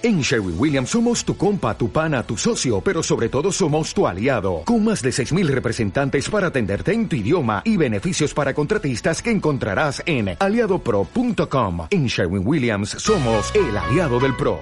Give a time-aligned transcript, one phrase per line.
[0.00, 4.06] En Sherwin Williams somos tu compa, tu pana, tu socio, pero sobre todo somos tu
[4.06, 9.20] aliado, con más de 6.000 representantes para atenderte en tu idioma y beneficios para contratistas
[9.20, 11.88] que encontrarás en aliadopro.com.
[11.90, 14.60] En Sherwin Williams somos el aliado del PRO.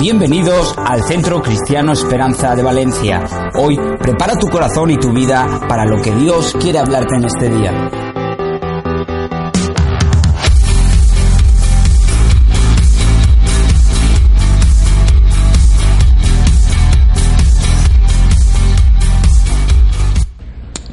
[0.00, 3.52] Bienvenidos al Centro Cristiano Esperanza de Valencia.
[3.54, 7.48] Hoy prepara tu corazón y tu vida para lo que Dios quiere hablarte en este
[7.48, 8.05] día.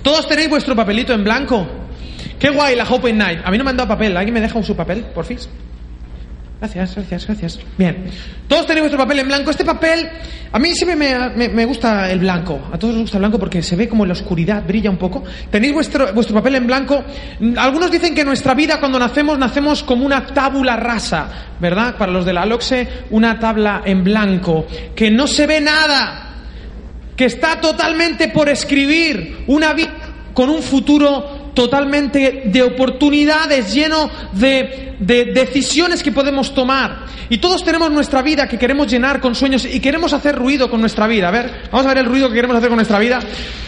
[0.03, 1.65] Todos tenéis vuestro papelito en blanco.
[2.37, 3.39] Qué guay la Hope Night.
[3.43, 4.15] A mí no me han dado papel.
[4.17, 5.39] ¿Alguien me deja un su papel, por fin?
[6.59, 7.59] Gracias, gracias, gracias.
[7.77, 8.05] Bien.
[8.47, 9.51] Todos tenéis vuestro papel en blanco.
[9.51, 10.09] Este papel,
[10.51, 12.69] a mí siempre me, me, gusta el blanco.
[12.71, 14.97] A todos les gusta el blanco porque se ve como en la oscuridad, brilla un
[14.97, 15.23] poco.
[15.49, 17.03] Tenéis vuestro, vuestro papel en blanco.
[17.57, 21.29] Algunos dicen que nuestra vida cuando nacemos, nacemos como una tábula rasa,
[21.59, 21.95] ¿verdad?
[21.97, 24.65] Para los de la LOXE, una tabla en blanco.
[24.95, 26.32] Que no se ve nada
[27.15, 29.93] que está totalmente por escribir, una vida
[30.33, 37.05] con un futuro totalmente de oportunidades, lleno de, decisiones que podemos tomar.
[37.29, 40.81] Y todos tenemos nuestra vida que queremos llenar con sueños y queremos hacer ruido con
[40.81, 41.29] nuestra vida.
[41.29, 43.19] A ver, vamos a ver el ruido que queremos hacer con nuestra vida.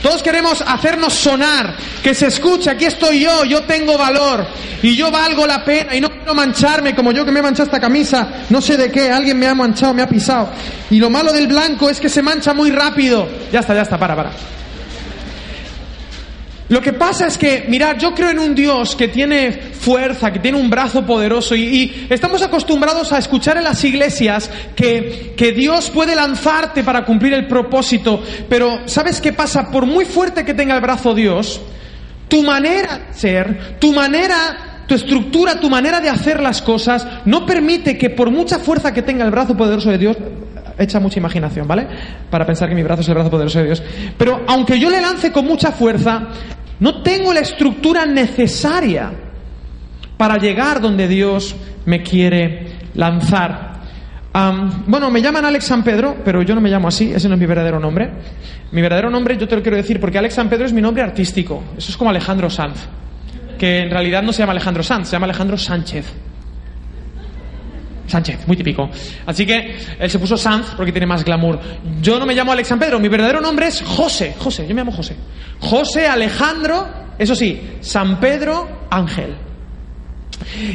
[0.01, 4.45] Todos queremos hacernos sonar, que se escuche, aquí estoy yo, yo tengo valor
[4.83, 7.65] y yo valgo la pena y no quiero mancharme como yo que me he manchado
[7.65, 10.49] esta camisa, no sé de qué, alguien me ha manchado, me ha pisado.
[10.91, 13.27] Y lo malo del blanco es que se mancha muy rápido.
[13.51, 14.31] Ya está, ya está, para, para.
[16.67, 20.39] Lo que pasa es que, mirad, yo creo en un Dios que tiene fuerza, que
[20.39, 25.91] tiene un brazo poderoso y, estamos acostumbrados a escuchar en las iglesias que, que, Dios
[25.91, 29.69] puede lanzarte para cumplir el propósito, pero ¿sabes qué pasa?
[29.69, 31.61] Por muy fuerte que tenga el brazo Dios,
[32.27, 37.45] tu manera de ser, tu manera, tu estructura, tu manera de hacer las cosas no
[37.45, 40.17] permite que por mucha fuerza que tenga el brazo poderoso de Dios,
[40.77, 41.87] echa mucha imaginación, ¿vale?
[42.29, 43.83] Para pensar que mi brazo es el brazo poderoso de Dios.
[44.17, 46.27] Pero aunque yo le lance con mucha fuerza,
[46.79, 49.11] no tengo la estructura necesaria
[50.17, 51.55] para llegar donde Dios
[51.85, 53.75] me quiere lanzar.
[54.87, 57.39] bueno, me llaman Alex San Pedro, pero yo no me llamo así, ese no es
[57.39, 58.09] mi verdadero nombre.
[58.71, 61.03] Mi verdadero nombre yo te lo quiero decir porque Alex San Pedro es mi nombre
[61.03, 61.63] artístico.
[61.77, 62.87] Eso es como Alejandro Sanz,
[63.57, 66.05] que en realidad no se llama Alejandro Sanz, se llama Alejandro Sánchez.
[68.07, 68.89] Sánchez, muy típico.
[69.25, 71.59] Así que él se puso Sanz porque tiene más glamour.
[72.01, 74.35] Yo no me llamo Alex San Pedro, mi verdadero nombre es José.
[74.37, 75.15] José, yo me llamo José.
[75.59, 79.44] José Alejandro, eso sí, San Pedro Ángel.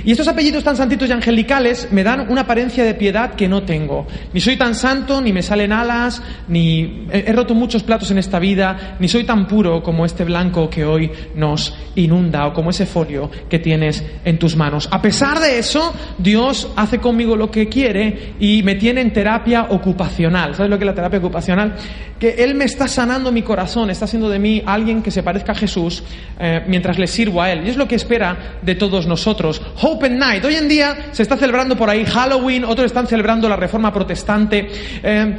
[0.05, 3.63] Y estos apellidos tan santitos y angelicales me dan una apariencia de piedad que no
[3.63, 4.07] tengo.
[4.33, 8.39] Ni soy tan santo, ni me salen alas, ni he roto muchos platos en esta
[8.39, 12.87] vida, ni soy tan puro como este blanco que hoy nos inunda o como ese
[12.87, 14.89] folio que tienes en tus manos.
[14.91, 19.67] A pesar de eso, Dios hace conmigo lo que quiere y me tiene en terapia
[19.71, 20.55] ocupacional.
[20.55, 21.75] ¿Sabes lo que es la terapia ocupacional?
[22.19, 25.53] Que Él me está sanando mi corazón, está haciendo de mí alguien que se parezca
[25.53, 26.03] a Jesús
[26.39, 27.67] eh, mientras le sirvo a Él.
[27.67, 29.50] Y es lo que espera de todos nosotros.
[29.81, 30.45] Hope and Night.
[30.45, 34.69] Hoy en día se está celebrando por ahí Halloween, otros están celebrando la Reforma Protestante.
[35.03, 35.37] Eh,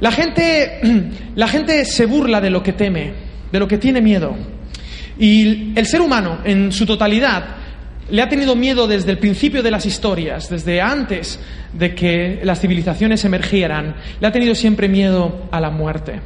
[0.00, 0.80] la, gente,
[1.34, 3.12] la gente se burla de lo que teme,
[3.50, 4.36] de lo que tiene miedo.
[5.18, 7.56] Y el ser humano, en su totalidad,
[8.10, 11.38] le ha tenido miedo desde el principio de las historias, desde antes
[11.72, 13.96] de que las civilizaciones emergieran.
[14.20, 16.20] Le ha tenido siempre miedo a la muerte.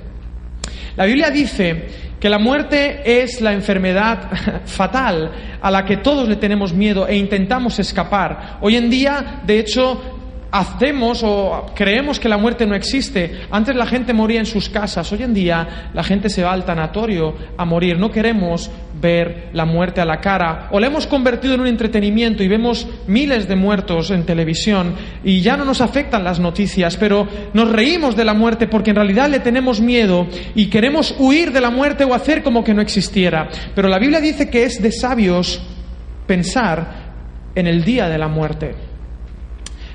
[0.96, 1.86] La Biblia dice
[2.24, 4.30] que la muerte es la enfermedad
[4.64, 5.30] fatal
[5.60, 8.56] a la que todos le tenemos miedo e intentamos escapar.
[8.62, 10.23] Hoy en día, de hecho,
[10.54, 13.41] hacemos o creemos que la muerte no existe.
[13.50, 16.65] Antes la gente moría en sus casas, hoy en día la gente se va al
[16.65, 17.98] tanatorio a morir.
[17.98, 18.70] No queremos
[19.00, 22.87] ver la muerte a la cara o la hemos convertido en un entretenimiento y vemos
[23.09, 24.94] miles de muertos en televisión
[25.25, 28.97] y ya no nos afectan las noticias, pero nos reímos de la muerte porque en
[28.97, 32.81] realidad le tenemos miedo y queremos huir de la muerte o hacer como que no
[32.81, 33.48] existiera.
[33.75, 35.60] Pero la Biblia dice que es de sabios
[36.28, 37.03] pensar
[37.56, 38.94] en el día de la muerte.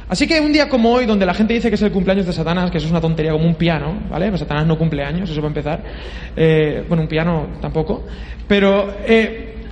[0.09, 2.33] Así que un día como hoy, donde la gente dice que es el cumpleaños de
[2.33, 4.29] Satanás, que eso es una tontería como un piano, ¿vale?
[4.29, 5.83] Pues Satanás no cumple años, eso va a empezar.
[6.35, 8.06] Eh, bueno, un piano tampoco.
[8.47, 9.67] Pero eh,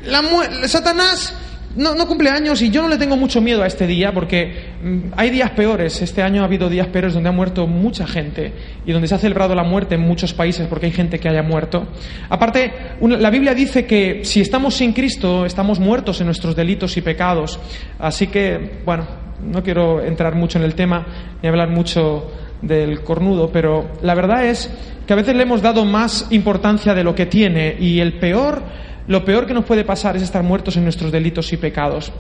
[0.65, 1.35] Satanás
[1.75, 4.73] no, no, cumple años y yo no le tengo mucho miedo a este día porque
[4.83, 5.99] mm, hay días peores.
[6.03, 8.53] Este año ha habido días peores donde ha muerto mucha gente
[8.85, 11.41] y donde se ha celebrado la muerte en muchos países porque hay gente que haya
[11.41, 11.87] muerto.
[12.29, 17.01] Aparte, la Biblia dice que si estamos sin Cristo, estamos muertos en nuestros delitos y
[17.01, 17.59] pecados.
[17.97, 21.05] Así que, bueno, no quiero entrar mucho en el tema
[21.41, 22.31] ni hablar mucho
[22.61, 24.71] del cornudo, pero la verdad es
[25.05, 28.61] que a veces le hemos dado más importancia de lo que tiene y el peor,
[29.07, 32.11] lo peor que nos puede pasar es estar muertos en nuestros delitos y pecados.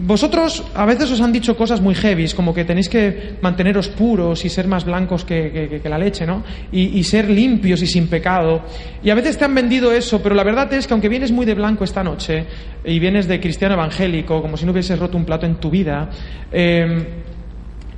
[0.00, 4.44] Vosotros a veces os han dicho cosas muy heavies, como que tenéis que manteneros puros
[4.44, 6.44] y ser más blancos que, la leche, ¿no?
[6.70, 8.62] Y, ser limpios y sin pecado.
[9.02, 11.44] Y a veces te han vendido eso, pero la verdad es que aunque vienes muy
[11.44, 12.44] de blanco esta noche
[12.84, 16.08] y vienes de cristiano evangélico, como si no hubieses roto un plato en tu vida,
[16.52, 17.04] eh,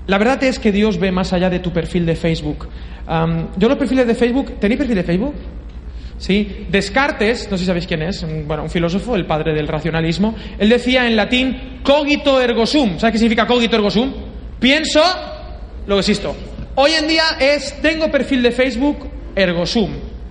[0.07, 2.67] la verdad es que Dios ve más allá de tu perfil de Facebook.
[3.59, 5.35] Yo los perfiles de Facebook, ¿tenéis perfil de Facebook?
[6.21, 9.67] Sí, Descartes, no sé si sabéis quién es, un- bueno, un filósofo, el padre del
[9.67, 12.99] racionalismo, él decía en latín cogito ergo sum.
[12.99, 14.13] ¿Sabes qué significa cogito ergo sum?
[14.61, 15.01] Pienso,
[15.87, 16.37] luego existo.
[16.75, 18.99] Hoy en día es tengo perfil de Facebook
[19.35, 19.91] ergo sum.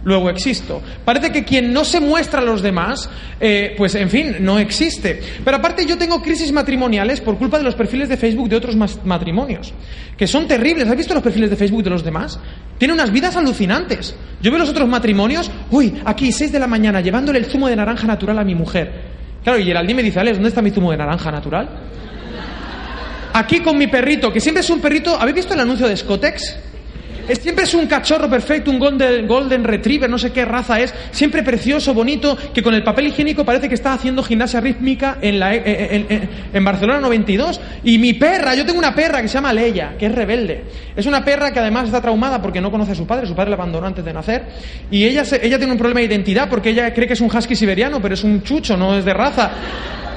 [0.10, 0.82] Luego existo.
[1.06, 3.08] Parece que quien no se muestra a los demás,
[3.40, 5.22] eh, pues en fin, no existe.
[5.46, 8.76] Pero aparte yo tengo crisis matrimoniales por culpa de los perfiles de Facebook de otros
[9.06, 9.72] matrimonios,
[10.18, 10.88] que son terribles.
[10.88, 12.40] ¿Has visto los perfiles de Facebook de los demás?
[12.80, 14.16] Tienen unas vidas alucinantes.
[14.42, 17.76] Yo veo los otros matrimonios, uy, aquí, 6 de la mañana, llevándole el zumo de
[17.76, 18.92] naranja natural a mi mujer.
[19.44, 21.70] Claro, y Geraldine me dice, Alex, ¿dónde está mi zumo de naranja natural?
[23.32, 25.16] Aquí con mi perrito, que siempre es un perrito.
[25.22, 26.69] ¿Habéis visto el anuncio de Scotex?
[27.30, 31.44] Es- siempre es un cachorro perfecto, un golden, retriever, no sé qué raza es, siempre
[31.44, 35.54] precioso, bonito, que con el papel higiénico parece que está haciendo gimnasia rítmica en, la,
[35.56, 37.62] en, en- en- en Barcelona 92.
[37.84, 40.64] Y mi perra, yo tengo una perra que se llama Leia, que es rebelde.
[40.96, 43.52] Es una perra que además está traumada porque no conoce a su padre, su padre
[43.52, 44.44] la abandonó antes de nacer.
[44.92, 47.30] Y ella, se- ella tiene un problema de identidad porque ella cree que es un
[47.36, 49.52] husky siberiano, pero es un chucho, no es de raza.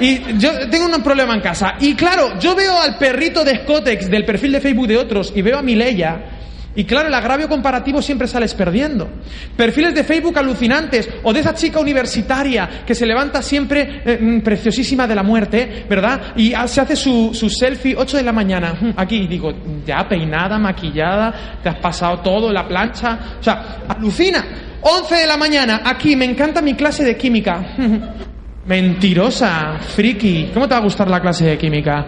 [0.00, 1.75] Y yo tengo un problema en casa.
[1.79, 5.43] Y claro, yo veo al perrito de Scotex del perfil de Facebook de otros y
[5.43, 6.38] veo a mi Leia.
[6.74, 9.08] Y claro, el agravio comparativo siempre sales perdiendo.
[9.56, 14.40] Perfiles de Facebook alucinantes o de esa chica universitaria que se levanta siempre eh, mm,
[14.40, 16.32] preciosísima de la muerte, ¿verdad?
[16.36, 18.74] Y se hace su, su selfie 8 de la mañana.
[18.80, 19.52] Mm, Aquí digo,
[19.86, 23.19] ya peinada, maquillada, te has pasado todo, la plancha.
[23.38, 24.44] O sea, alucina.
[24.84, 27.64] 11 de la mañana, aquí, me encanta mi clase de química.
[28.66, 30.50] Mentirosa, friki.
[30.52, 32.06] ¿Cómo te va a gustar la clase de química?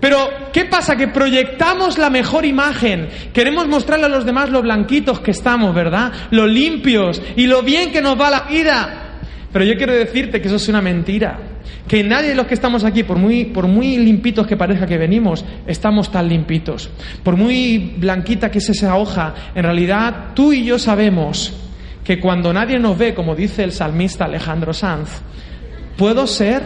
[0.00, 0.96] Pero, ¿qué pasa?
[0.96, 3.08] Que proyectamos la mejor imagen.
[3.34, 6.12] Queremos mostrarle a los demás lo blanquitos que estamos, ¿verdad?
[6.30, 9.18] Lo limpios y lo bien que nos va la vida.
[9.52, 11.38] Pero yo quiero decirte que eso es una mentira.
[11.86, 14.96] Que nadie de los que estamos aquí, por muy, por muy limpitos que parezca que
[14.96, 16.88] venimos, estamos tan limpitos.
[17.22, 21.52] Por muy blanquita que es esa hoja, en realidad tú y yo sabemos
[22.04, 25.20] que cuando nadie nos ve, como dice el salmista Alejandro Sanz,
[25.96, 26.62] puedo ser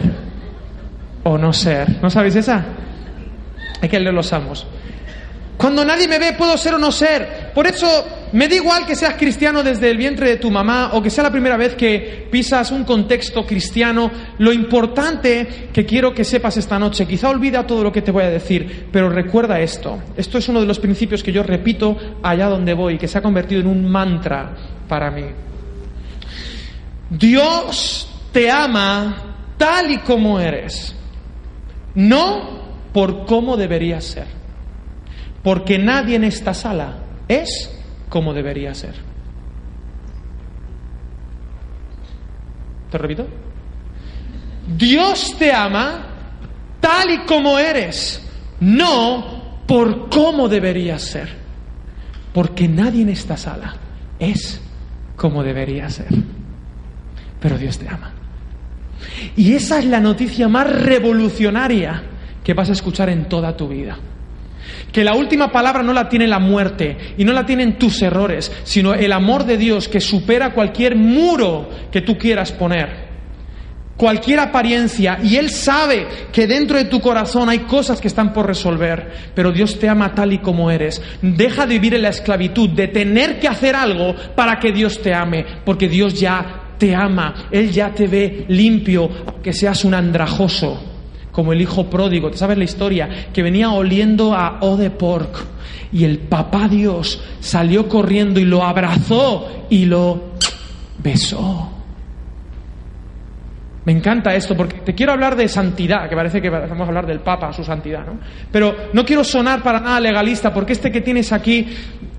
[1.23, 2.01] o no ser.
[2.01, 2.63] ¿No sabéis esa?
[3.81, 4.65] Hay que leer los salmos.
[5.57, 7.51] Cuando nadie me ve, puedo ser o no ser.
[7.53, 7.87] Por eso
[8.33, 11.23] me da igual que seas cristiano desde el vientre de tu mamá o que sea
[11.23, 14.11] la primera vez que pisas un contexto cristiano.
[14.39, 18.23] Lo importante que quiero que sepas esta noche, quizá olvida todo lo que te voy
[18.23, 19.99] a decir, pero recuerda esto.
[20.17, 23.21] Esto es uno de los principios que yo repito allá donde voy, que se ha
[23.21, 24.53] convertido en un mantra
[24.89, 25.23] para mí.
[27.09, 30.93] Dios te ama tal y como eres,
[31.93, 32.64] no
[32.95, 34.25] por cómo deberías ser,
[35.43, 37.69] porque nadie en esta sala es
[38.07, 38.95] como debería ser.
[42.89, 43.27] ¿Te repito?
[44.77, 46.07] Dios te ama
[46.79, 48.25] tal y como eres,
[48.61, 51.27] no por cómo deberías ser,
[52.33, 53.75] porque nadie en esta sala
[54.19, 54.61] es
[55.17, 56.07] como debería ser.
[57.41, 58.13] Pero Dios te ama.
[59.35, 62.14] Y esa es la noticia más revolucionaria
[62.45, 63.97] que vas a escuchar en toda tu vida.
[64.91, 68.51] Que la última palabra no la tiene la muerte y no la tienen tus errores,
[68.63, 73.07] sino el amor de Dios que supera cualquier muro que tú quieras poner,
[73.97, 75.19] cualquier apariencia.
[75.23, 79.51] Y Él sabe que dentro de tu corazón hay cosas que están por resolver, pero
[79.51, 81.01] Dios te ama tal y como eres.
[81.21, 85.13] Deja de vivir en la esclavitud, de tener que hacer algo para que Dios te
[85.13, 90.94] ame, porque Dios ya te ama, Él ya te ve limpio, aunque seas un andrajoso
[91.35, 92.31] como el hijo pródigo.
[92.31, 93.27] ¿Te sabes la historia?
[93.33, 95.45] Que venía oliendo a O de pork
[95.91, 100.31] y el papá Dios salió corriendo y lo abrazó y lo
[100.97, 101.71] besó.
[103.83, 107.05] Me encanta esto porque te quiero hablar de santidad, que parece que vamos a hablar
[107.05, 108.17] del Papa, su santidad, ¿no?
[108.51, 111.67] Pero no quiero sonar para nada legalista porque este que tienes aquí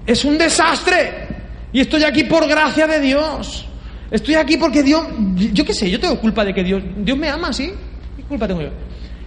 [0.06, 1.26] es un desastre.
[1.72, 3.66] Y estoy aquí por gracia de Dios.
[4.10, 5.06] Estoy aquí porque Dios,
[5.52, 7.72] yo qué sé, yo tengo culpa de que Dios, Dios me ama así.
[8.16, 8.70] ¿Qué culpa tengo yo?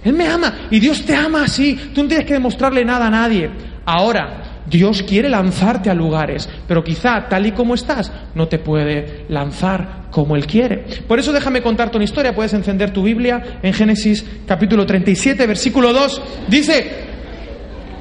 [0.03, 1.91] Él me ama y Dios te ama así.
[1.94, 3.50] Tú no tienes que demostrarle nada a nadie.
[3.86, 9.25] Ahora, Dios quiere lanzarte a lugares, pero quizá tal y como estás, no te puede
[9.29, 10.86] lanzar como Él quiere.
[11.08, 12.36] Por eso déjame contarte una historia.
[12.36, 16.22] Puedes encender tu Biblia en Génesis capítulo 37, versículo 2.
[16.48, 16.88] Dice,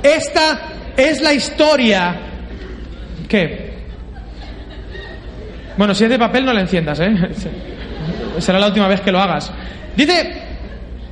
[0.02, 0.60] esta
[0.96, 2.16] es la historia.
[3.28, 3.68] ¿Qué?
[5.76, 7.14] Bueno, si es de papel no la enciendas, ¿eh?
[8.38, 9.52] Será la última vez que lo hagas.
[9.96, 10.47] Dice,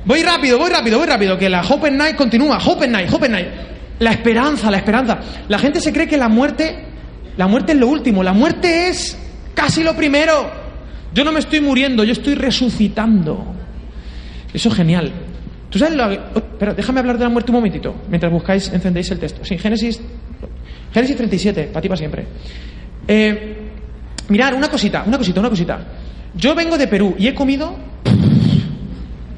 [0.07, 2.59] Voy rápido, voy rápido, voy rápido, que la Hope Night continúa.
[2.65, 3.47] Hope Night, Hope Night.
[3.99, 5.19] La esperanza, la esperanza.
[5.49, 6.85] La gente se cree que la muerte,
[7.35, 9.17] la muerte es lo último, la muerte es
[9.53, 10.49] casi lo primero.
[11.13, 13.53] Yo no me estoy muriendo, yo estoy resucitando.
[14.53, 15.11] Eso es genial.
[15.69, 16.07] ¿Tú sabes lo
[16.57, 19.43] Pero déjame hablar de la muerte un momentito, mientras buscáis, encendéis el texto.
[19.43, 19.99] Sí, Génesis,
[20.93, 22.25] Génesis 37, para ti para siempre.
[23.05, 23.57] Eh,
[24.29, 25.79] mirar, una cosita, una cosita, una cosita.
[26.33, 27.75] Yo vengo de Perú y he comido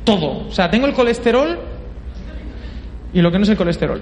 [0.10, 0.48] todo.
[0.48, 1.60] O sea, tengo el colesterol
[3.14, 4.02] y lo que no es el colesterol.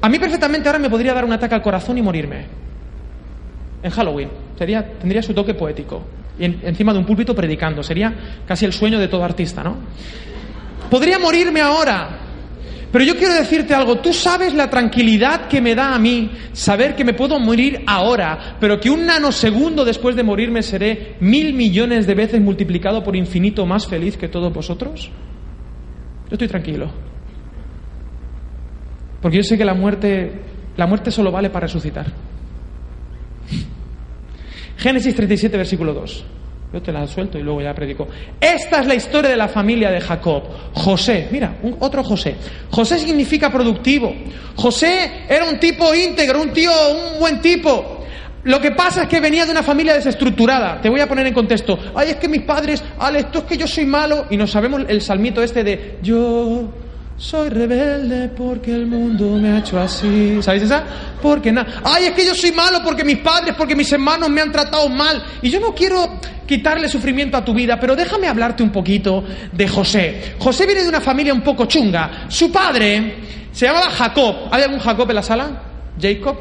[0.00, 2.46] A mí perfectamente ahora me podría dar un ataque al corazón y morirme.
[3.82, 4.28] En Halloween.
[4.58, 6.02] Sería, tendría su toque poético.
[6.38, 7.82] Y encima de un púlpito predicando.
[7.82, 8.12] Sería
[8.46, 9.76] casi el sueño de todo artista, ¿no?
[10.90, 12.08] Podría morirme ahora.
[12.92, 16.96] Pero yo quiero decirte algo, tú sabes la tranquilidad que me da a mí saber
[16.96, 22.06] que me puedo morir ahora, pero que un nanosegundo después de morirme seré mil millones
[22.06, 25.10] de veces multiplicado por infinito más feliz que todos vosotros.
[26.28, 26.90] Yo estoy tranquilo.
[29.22, 30.32] Porque yo sé que la muerte,
[30.76, 32.06] la muerte solo vale para resucitar.
[34.78, 36.24] Génesis 37, versículo 2.
[36.72, 38.06] Yo te la suelto y luego ya predico.
[38.40, 40.44] Esta es la historia de la familia de Jacob.
[40.72, 42.36] José, mira, un, otro José.
[42.70, 44.14] José significa productivo.
[44.54, 48.04] José era un tipo íntegro, un tío, un buen tipo.
[48.44, 50.80] Lo que pasa es que venía de una familia desestructurada.
[50.80, 51.76] Te voy a poner en contexto.
[51.94, 54.26] Ay, es que mis padres, Ale, esto es que yo soy malo.
[54.30, 56.68] Y nos sabemos el salmito este de yo
[57.20, 60.38] soy rebelde porque el mundo me ha hecho así.
[60.40, 60.82] ¿Sabéis esa?
[61.20, 61.82] Porque nada.
[61.84, 64.88] Ay, es que yo soy malo porque mis padres, porque mis hermanos me han tratado
[64.88, 65.22] mal.
[65.42, 69.22] Y yo no quiero quitarle sufrimiento a tu vida, pero déjame hablarte un poquito
[69.52, 70.34] de José.
[70.38, 72.24] José viene de una familia un poco chunga.
[72.28, 73.16] Su padre
[73.52, 74.48] se llamaba Jacob.
[74.50, 75.62] ¿Hay algún Jacob en la sala?
[76.00, 76.38] Jacob.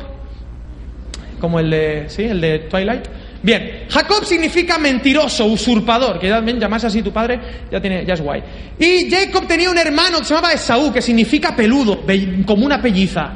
[1.42, 2.24] Como el de, ¿sí?
[2.24, 3.06] El de Twilight.
[3.42, 7.40] Bien, Jacob significa mentiroso, usurpador, que ya llamas así tu padre,
[7.72, 8.44] ya, tiene, ya es guay.
[8.78, 12.04] Y Jacob tenía un hermano que se llamaba Esaú, que significa peludo,
[12.46, 13.32] como una pelliza.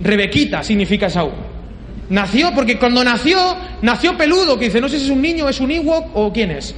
[0.00, 1.30] Rebequita significa Esaú.
[2.08, 5.60] Nació, porque cuando nació, nació peludo, que dice, no sé si es un niño, es
[5.60, 6.74] un Ewok o quién es.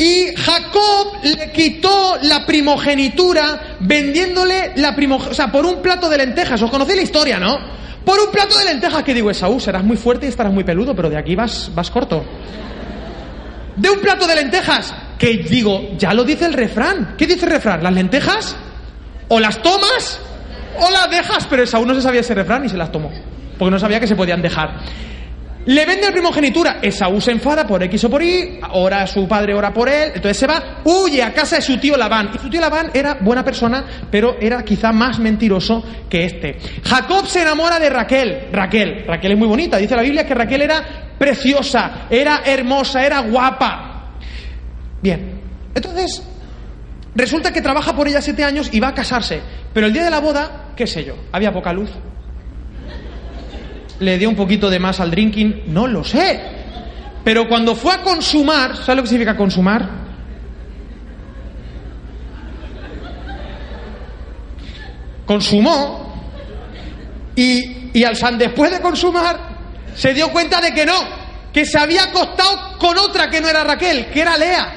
[0.00, 6.16] Y Jacob le quitó la primogenitura vendiéndole la primogenitura, o sea, por un plato de
[6.16, 6.62] lentejas.
[6.62, 7.58] ¿Os conocéis la historia, no?
[8.02, 10.96] Por un plato de lentejas que digo, Esaú, serás muy fuerte y estarás muy peludo,
[10.96, 12.24] pero de aquí vas, vas corto.
[13.76, 17.14] De un plato de lentejas, que digo, ya lo dice el refrán.
[17.18, 17.82] ¿Qué dice el refrán?
[17.82, 18.56] ¿Las lentejas?
[19.28, 20.18] ¿O las tomas?
[20.78, 21.46] ¿O las dejas?
[21.50, 23.10] Pero Esaú no se sabía ese refrán y se las tomó.
[23.58, 24.80] Porque no sabía que se podían dejar.
[25.70, 26.80] Le vende la primogenitura.
[26.82, 30.10] Esaú se enfada por X o por Y, ora su padre, ora por él.
[30.16, 32.30] Entonces se va, huye a casa de su tío Labán.
[32.34, 36.58] Y su tío Labán era buena persona, pero era quizá más mentiroso que este.
[36.82, 38.48] Jacob se enamora de Raquel.
[38.50, 39.76] Raquel, Raquel es muy bonita.
[39.76, 44.10] Dice la Biblia que Raquel era preciosa, era hermosa, era guapa.
[45.00, 45.40] Bien,
[45.72, 46.20] entonces
[47.14, 49.40] resulta que trabaja por ella siete años y va a casarse.
[49.72, 51.90] Pero el día de la boda, qué sé yo, había poca luz
[54.00, 56.40] le dio un poquito de más al drinking, no lo sé.
[57.22, 59.88] Pero cuando fue a consumar, ¿sabes lo que significa consumar?
[65.26, 66.12] Consumó
[67.36, 69.38] y, y al San después de consumar
[69.94, 70.94] se dio cuenta de que no,
[71.52, 74.76] que se había acostado con otra que no era Raquel, que era Lea.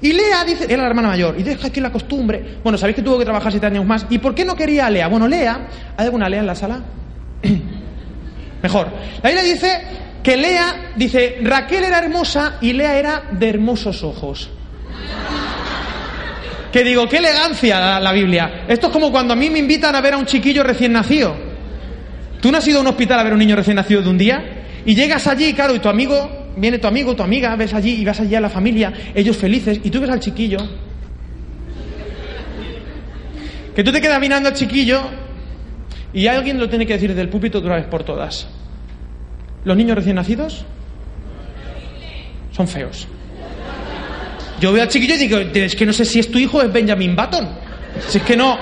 [0.00, 2.58] Y Lea dice, era la hermana mayor, y deja aquí la costumbre.
[2.62, 4.06] Bueno, sabéis que tuvo que trabajar siete años más.
[4.10, 5.08] ¿Y por qué no quería a Lea?
[5.08, 6.82] Bueno, Lea, ¿hay alguna Lea en la sala?
[8.62, 8.88] Mejor.
[9.22, 9.82] La Biblia dice
[10.22, 14.50] que Lea, dice, Raquel era hermosa y Lea era de hermosos ojos.
[16.72, 18.64] Que digo, qué elegancia la, Biblia.
[18.68, 21.34] Esto es como cuando a mí me invitan a ver a un chiquillo recién nacido.
[22.40, 24.08] Tú no has ido a un hospital a ver a un niño recién nacido de
[24.10, 27.72] un día y llegas allí, claro, y tu amigo, viene tu amigo, tu amiga, ves
[27.74, 30.58] allí y vas allí a la familia, ellos felices, y tú ves al chiquillo.
[33.74, 35.27] Que tú te quedas mirando al chiquillo
[36.12, 38.46] y alguien lo tiene que decir desde el púlpito de una vez por todas.
[39.64, 40.64] Los niños recién nacidos
[42.52, 43.06] son feos.
[44.60, 46.62] Yo veo al chiquillo y digo, es que no sé si es tu hijo o
[46.62, 47.48] es Benjamin Button.
[48.08, 48.58] Si es que no,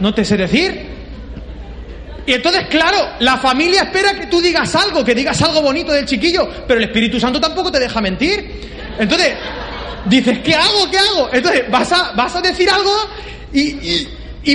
[0.00, 0.90] no te sé decir.
[2.26, 6.06] Y entonces, claro, la familia espera que tú digas algo, que digas algo bonito del
[6.06, 8.60] chiquillo, pero el Espíritu Santo tampoco te deja mentir.
[8.98, 9.34] Entonces,
[10.06, 10.90] dices, ¿qué hago?
[10.90, 11.28] ¿Qué hago?
[11.32, 12.92] Entonces, vas a, vas a decir algo
[13.52, 14.06] y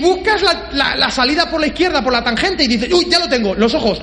[0.01, 0.41] buscas
[0.71, 3.73] la, salida por la izquierda, por la tangente, y dices, uy, ya lo tengo, los
[3.73, 4.01] ojos.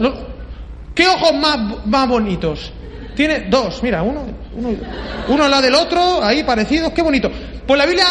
[0.95, 2.73] ¿Qué ojos más, más bonitos?
[3.15, 4.25] Tiene dos, mira, uno,
[4.57, 4.71] uno,
[5.29, 7.31] uno al lado del otro, ahí parecidos, qué bonito.
[7.67, 8.07] Pues la Biblia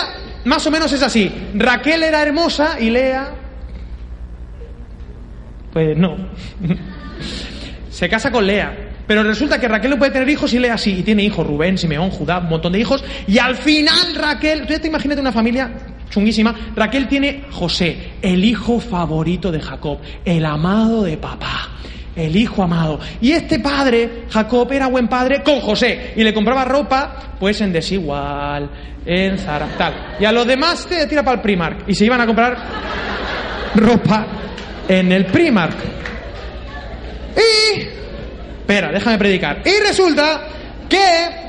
[0.46, 1.32] más o menos es así.
[1.56, 3.36] Raquel era hermosa y Lea...
[5.72, 6.16] Pues no.
[7.90, 8.92] Se casa con Lea.
[9.08, 11.00] Pero resulta que Raquel no puede tener hijos y lee así.
[11.00, 13.04] Y tiene hijos, Rubén, Simeón, Judá, un montón de hijos.
[13.28, 15.72] Y al final Raquel, tú ya te imagínate una familia
[16.14, 16.56] chunguísima.
[16.76, 21.70] Raquel tiene José, el hijo favorito de Jacob, el amado de papá.
[22.16, 23.00] El hijo amado.
[23.22, 26.14] Y este padre, Jacob, era buen padre con José.
[26.16, 28.70] Y le compraba ropa, pues en desigual,
[29.04, 29.68] en Zara.
[30.20, 31.90] Y a los demás te tira para el Primark.
[31.90, 32.56] Y se iban a comprar
[33.74, 34.28] ropa
[34.88, 35.76] en el Primark.
[37.36, 37.80] Y...
[38.60, 39.64] Espera, déjame predicar.
[39.66, 40.42] Y resulta
[40.88, 41.43] que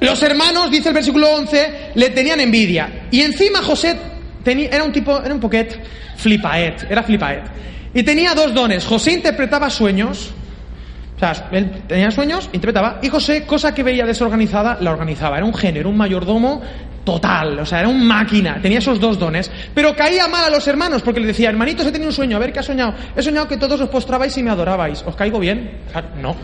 [0.00, 3.06] los hermanos, dice el versículo 11, le tenían envidia.
[3.10, 3.96] Y encima José
[4.42, 5.80] tenía, era un tipo, era un poquet
[6.16, 7.44] flipaet, era flipaet.
[7.94, 8.84] Y tenía dos dones.
[8.84, 10.34] José interpretaba sueños,
[11.16, 15.38] o sea, él tenía sueños, interpretaba, y José, cosa que veía desorganizada, la organizaba.
[15.38, 16.60] Era un género, un mayordomo
[17.04, 19.50] total, o sea, era un máquina, tenía esos dos dones.
[19.74, 22.40] Pero caía mal a los hermanos porque le decía, hermanitos, he tenido un sueño, a
[22.40, 22.94] ver qué ha soñado.
[23.16, 25.02] He soñado que todos os postrabais y me adorabais.
[25.06, 25.78] ¿Os caigo bien?
[26.20, 26.36] No.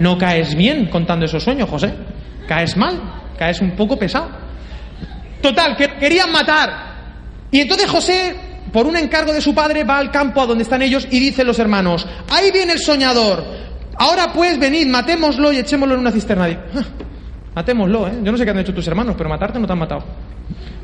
[0.00, 1.94] No caes bien contando esos sueños, José.
[2.48, 3.00] Caes mal,
[3.38, 4.28] caes un poco pesado.
[5.40, 6.90] Total, que querían matar.
[7.50, 8.34] Y entonces José,
[8.72, 11.46] por un encargo de su padre, va al campo a donde están ellos y dicen
[11.46, 13.44] los hermanos, ahí viene el soñador.
[13.96, 16.46] Ahora pues venid, matémoslo y echémoslo en una cisterna.
[16.46, 16.82] Ah,
[17.54, 18.12] matémoslo, ¿eh?
[18.22, 20.04] Yo no sé qué han hecho tus hermanos, pero matarte no te han matado.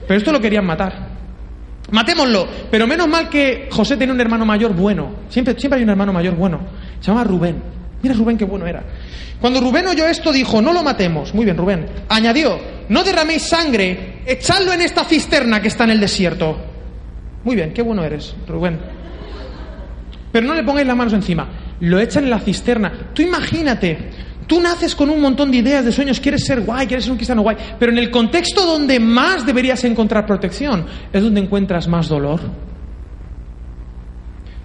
[0.07, 1.09] Pero esto lo querían matar.
[1.91, 2.47] Matémoslo.
[2.71, 5.11] Pero menos mal que José tenía un hermano mayor bueno.
[5.29, 6.61] Siempre, siempre hay un hermano mayor bueno.
[7.01, 7.63] Se llama Rubén.
[8.03, 8.83] Mira Rubén qué bueno era.
[9.41, 11.35] Cuando Rubén oyó esto dijo, no lo matemos.
[11.35, 11.87] Muy bien, Rubén.
[12.09, 16.57] Añadió, no derraméis sangre, echadlo en esta cisterna que está en el desierto.
[17.45, 18.79] Muy bien, qué bueno eres, Rubén.
[20.33, 21.49] Pero no le pongáis las manos encima,
[21.81, 22.93] lo echan en la cisterna.
[23.15, 24.11] Tú imagínate,
[24.47, 27.19] tú naces con un montón de ideas, de sueños, quieres ser guay, quieres ser un
[27.19, 32.09] cristiano guay, pero en el contexto donde más deberías encontrar protección es donde encuentras más
[32.09, 32.41] dolor.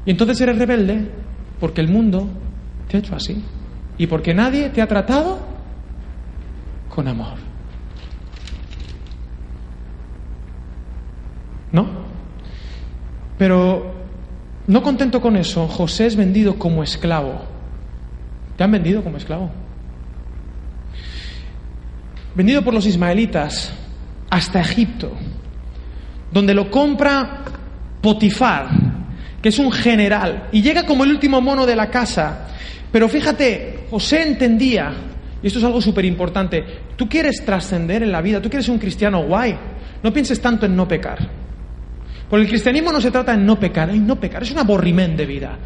[0.05, 1.07] Y entonces eres rebelde
[1.59, 2.27] porque el mundo
[2.91, 3.41] te ha hecho así
[3.98, 5.39] y porque nadie te ha tratado
[6.93, 7.36] con amor.
[11.71, 11.88] ¿No?
[13.38, 13.93] Pero
[14.67, 17.41] no contento con eso, José es vendido como esclavo.
[18.58, 19.49] ¿Te han vendido como esclavo?
[22.36, 23.73] Vendido por los ismaelitas
[24.30, 25.12] hasta Egipto,
[26.32, 27.43] donde lo compra
[28.01, 28.69] Potifar,
[29.41, 32.47] que es un general, y llega como el último mono de la casa.
[32.91, 34.93] Pero fíjate, José entendía,
[35.41, 36.63] y esto es algo súper importante,
[36.95, 39.58] tú quieres trascender en la vida, tú quieres ser un cristiano guay,
[40.04, 41.19] no pienses tanto en no pecar.
[42.30, 45.17] Porque el cristianismo no se trata en no pecar, en no pecar, es un aburrimiento
[45.17, 45.58] de vida.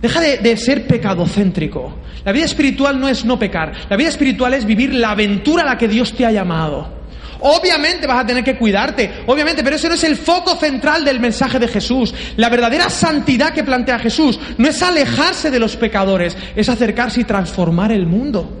[0.00, 1.98] Deja de, de, ser pecadocéntrico.
[2.24, 5.66] La vida espiritual no es no pecar, la vida espiritual es vivir la aventura a
[5.66, 7.01] la que Dios te ha llamado.
[7.42, 11.20] Obviamente vas a tener que cuidarte, obviamente, pero ese no es el foco central del
[11.20, 12.14] mensaje de Jesús.
[12.36, 17.24] La verdadera santidad que plantea Jesús no es alejarse de los pecadores, es acercarse y
[17.24, 18.58] transformar el mundo.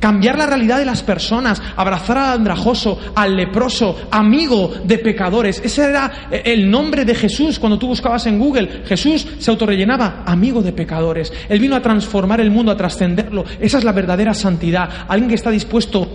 [0.00, 5.62] Cambiar la realidad de las personas, abrazar al andrajoso, al leproso, amigo de pecadores.
[5.64, 8.82] Ese era el nombre de Jesús cuando tú buscabas en Google.
[8.86, 11.32] Jesús se autorrellenaba, amigo de pecadores.
[11.48, 13.44] Él vino a transformar el mundo, a trascenderlo.
[13.60, 14.88] Esa es la verdadera santidad.
[15.08, 16.06] Alguien que está dispuesto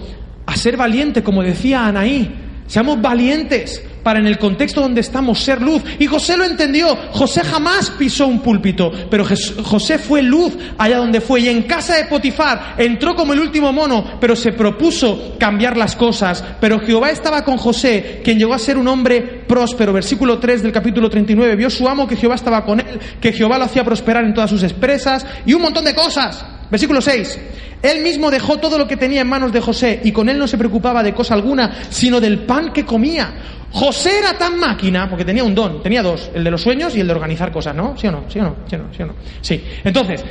[0.50, 2.48] a ser valiente, como decía Anaí.
[2.68, 5.82] Seamos valientes para en el contexto donde estamos ser luz.
[5.98, 6.96] Y José lo entendió.
[7.12, 11.42] José jamás pisó un púlpito, pero José fue luz allá donde fue.
[11.42, 15.96] Y en casa de Potifar entró como el último mono, pero se propuso cambiar las
[15.96, 16.44] cosas.
[16.62, 19.92] Pero Jehová estaba con José, quien llegó a ser un hombre próspero.
[19.92, 21.56] Versículo 3 del capítulo 39.
[21.56, 24.50] Vio su amo que Jehová estaba con él, que Jehová lo hacía prosperar en todas
[24.50, 26.59] sus expresas y un montón de cosas.
[26.70, 27.40] Versículo 6.
[27.82, 30.48] Él mismo dejó todo lo que tenía en manos de José y con él no
[30.48, 33.34] se preocupaba de cosa alguna, sino del pan que comía.
[33.72, 37.00] José era tan máquina, porque tenía un don, tenía dos, el de los sueños y
[37.00, 37.96] el de organizar cosas, ¿no?
[37.98, 38.24] ¿Sí o no?
[38.28, 38.56] ¿Sí o no?
[38.68, 38.94] ¿Sí o no?
[38.94, 39.14] ¿Sí o no?
[39.42, 39.64] Sí.
[39.84, 40.26] Entonces,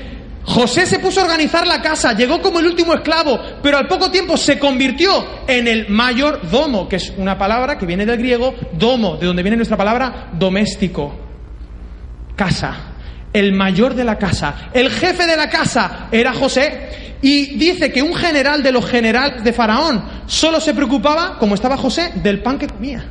[0.45, 4.11] José se puso a organizar la casa, llegó como el último esclavo, pero al poco
[4.11, 8.55] tiempo se convirtió en el mayor domo, que es una palabra que viene del griego
[8.73, 11.15] domo, de donde viene nuestra palabra doméstico,
[12.35, 12.88] casa
[13.39, 17.09] el mayor de la casa, el jefe de la casa era José.
[17.21, 21.77] Y dice que un general de los generales de Faraón solo se preocupaba, como estaba
[21.77, 23.05] José, del pan que comía.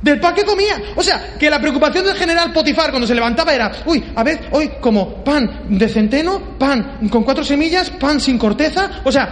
[0.00, 0.80] Del pan que comía.
[0.96, 4.48] O sea, que la preocupación del general Potifar cuando se levantaba era, uy, a ver,
[4.52, 9.02] hoy como pan de centeno, pan con cuatro semillas, pan sin corteza.
[9.04, 9.28] O sea,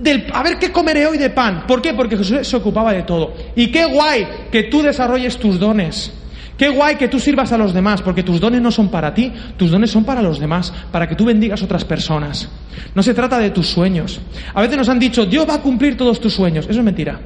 [0.00, 1.64] del, a ver qué comeré hoy de pan.
[1.66, 1.94] ¿Por qué?
[1.94, 3.34] Porque Jesús se ocupaba de todo.
[3.54, 6.12] Y qué guay que tú desarrolles tus dones.
[6.60, 9.32] Qué guay que tú sirvas a los demás, porque tus dones no son para ti,
[9.56, 12.50] tus dones son para los demás, para que tú bendigas otras personas.
[12.94, 14.20] No se trata de tus sueños.
[14.52, 16.66] A veces nos han dicho, Dios va a cumplir todos tus sueños.
[16.68, 17.18] Eso es mentira.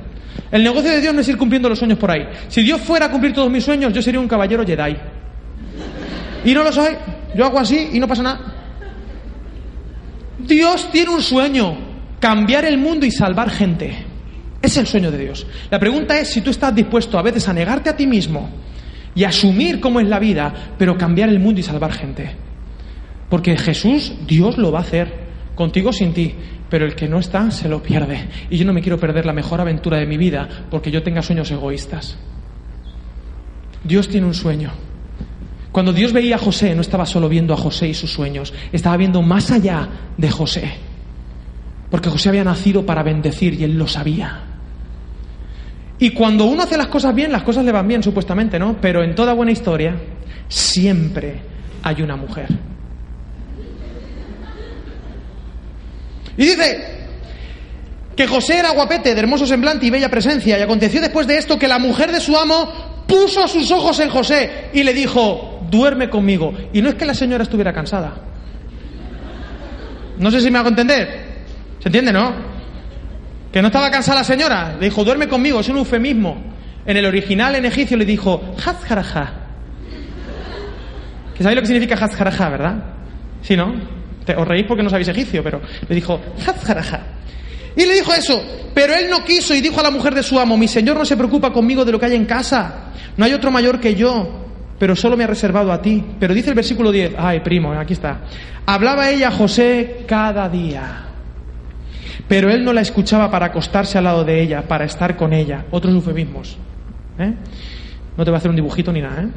[0.52, 2.28] El negocio de Dios no es ir cumpliendo los sueños por ahí.
[2.46, 4.96] Si Dios fuera a cumplir todos mis sueños, yo sería un caballero Jedi.
[6.44, 6.94] Y no lo soy.
[7.34, 8.40] Yo hago así y no pasa nada.
[10.38, 11.76] Dios tiene un sueño,
[12.20, 13.96] cambiar el mundo y salvar gente.
[14.62, 15.44] Es el sueño de Dios.
[15.72, 18.62] La pregunta es si tú estás dispuesto a veces a negarte a ti mismo
[19.14, 22.32] y asumir cómo es la vida, pero cambiar el mundo y salvar gente.
[23.28, 25.24] Porque Jesús, Dios lo va a hacer,
[25.54, 26.34] contigo sin ti,
[26.68, 28.28] pero el que no está se lo pierde.
[28.50, 31.22] Y yo no me quiero perder la mejor aventura de mi vida porque yo tenga
[31.22, 32.16] sueños egoístas.
[33.84, 34.70] Dios tiene un sueño.
[35.70, 38.96] Cuando Dios veía a José, no estaba solo viendo a José y sus sueños, estaba
[38.96, 40.72] viendo más allá de José.
[41.90, 44.53] Porque José había nacido para bendecir y él lo sabía.
[45.98, 48.76] Y cuando uno hace las cosas bien, las cosas le van bien, supuestamente, ¿no?
[48.80, 49.96] Pero en toda buena historia,
[50.48, 51.40] siempre
[51.82, 52.48] hay una mujer.
[56.36, 56.94] Y dice
[58.16, 61.58] que José era guapete, de hermoso semblante y bella presencia, y aconteció después de esto
[61.58, 66.10] que la mujer de su amo puso sus ojos en José y le dijo, duerme
[66.10, 66.52] conmigo.
[66.72, 68.14] Y no es que la señora estuviera cansada.
[70.18, 71.34] No sé si me hago entender.
[71.80, 72.53] ¿Se entiende, no?
[73.54, 74.74] Que no estaba cansada la señora.
[74.80, 75.60] Le dijo, duerme conmigo.
[75.60, 76.42] Es un eufemismo.
[76.84, 79.32] En el original en egipcio le dijo, hazjaraja.
[81.36, 82.74] Que sabéis lo que significa hazjaraja, ¿verdad?
[83.42, 83.72] Sí, ¿no?
[84.36, 87.00] Os reís porque no sabéis egipcio, pero le dijo, hazjaraja.
[87.76, 88.42] Y le dijo eso,
[88.74, 91.04] pero él no quiso y dijo a la mujer de su amo, mi señor no
[91.04, 92.86] se preocupa conmigo de lo que hay en casa,
[93.16, 94.46] no hay otro mayor que yo,
[94.80, 96.02] pero solo me ha reservado a ti.
[96.18, 98.22] Pero dice el versículo 10, ay primo, aquí está,
[98.66, 101.03] hablaba ella a José cada día,
[102.28, 105.64] pero él no la escuchaba para acostarse al lado de ella, para estar con ella,
[105.70, 106.56] otros eufemismos.
[107.18, 107.32] ¿eh?
[108.16, 109.22] No te voy a hacer un dibujito ni nada.
[109.22, 109.28] ¿eh?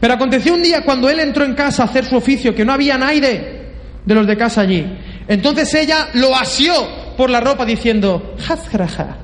[0.00, 2.72] Pero aconteció un día cuando él entró en casa a hacer su oficio, que no
[2.72, 3.68] había nadie
[4.04, 4.86] de los de casa allí.
[5.26, 6.72] Entonces ella lo asió
[7.16, 9.16] por la ropa diciendo, Hazraja.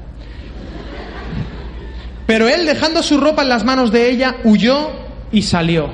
[2.26, 4.90] Pero él, dejando su ropa en las manos de ella, huyó
[5.30, 5.90] y salió.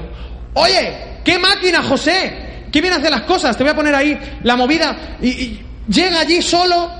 [0.54, 2.66] Oye, ¿qué máquina, José?
[2.70, 3.56] ¿Qué bien hace las cosas?
[3.56, 5.16] Te voy a poner ahí la movida.
[5.20, 6.90] Y, llega allí solo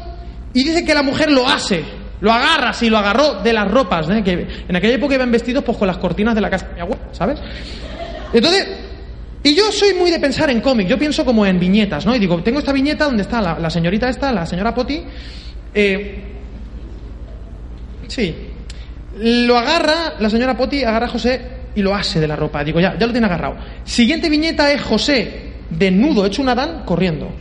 [0.53, 1.85] y dice que la mujer lo hace.
[2.21, 4.23] Lo agarra, sí, lo agarró de las ropas, ¿eh?
[4.23, 6.81] que en aquella época iban vestidos pues con las cortinas de la casa de mi
[6.81, 7.41] abuela, ¿sabes?
[8.33, 8.69] Entonces,
[9.43, 12.15] y yo soy muy de pensar en cómic, yo pienso como en viñetas, ¿no?
[12.15, 15.03] Y digo, tengo esta viñeta donde está la, señorita esta, la señora Poti.
[15.75, 16.25] Eh,
[18.07, 18.35] sí.
[19.19, 21.41] Lo agarra, la señora Poti agarra a José
[21.75, 22.63] y lo hace de la ropa.
[22.63, 23.57] Digo, ya, ya lo tiene agarrado.
[23.85, 27.33] Siguiente viñeta es José, desnudo, hecho un Adán, corriendo.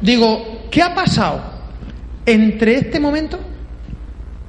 [0.00, 1.40] Digo, ¿qué ha pasado
[2.24, 3.38] entre este momento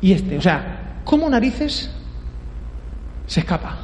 [0.02, 0.38] y este?
[0.38, 1.90] O sea, ¿cómo narices
[3.26, 3.78] se escapa?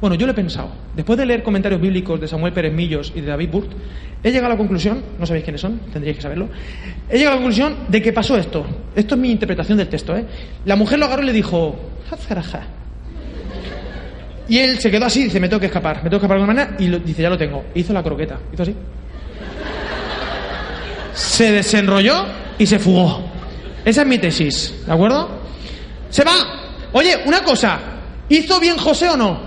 [0.00, 0.70] Bueno, yo lo he pensado.
[0.96, 3.70] Después de leer comentarios bíblicos de Samuel Pérez Millos y de David Burt,
[4.22, 6.48] he llegado a la conclusión, no sabéis quiénes son, tendríais que saberlo,
[7.08, 8.64] he llegado a la conclusión de que pasó esto.
[8.96, 10.16] Esto es mi interpretación del texto.
[10.16, 10.24] ¿eh?
[10.64, 11.78] La mujer lo agarró y le dijo,
[14.48, 16.42] y él se quedó así, dice, me tengo que escapar, me tengo que escapar de
[16.42, 17.66] alguna manera, y dice, ya lo tengo.
[17.74, 18.74] Hizo la croqueta, hizo así.
[21.20, 22.24] Se desenrolló
[22.58, 23.22] y se fugó.
[23.84, 25.28] Esa es mi tesis, ¿de acuerdo?
[26.08, 26.32] Se va.
[26.92, 27.78] Oye, una cosa,
[28.30, 29.38] ¿hizo bien José o no?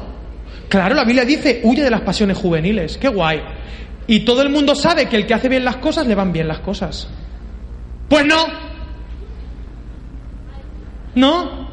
[0.69, 2.99] Claro, la Biblia dice, huye de las pasiones juveniles.
[2.99, 3.41] Qué guay.
[4.05, 6.47] Y todo el mundo sabe que el que hace bien las cosas le van bien
[6.47, 7.07] las cosas.
[8.07, 8.45] Pues no.
[11.15, 11.69] No.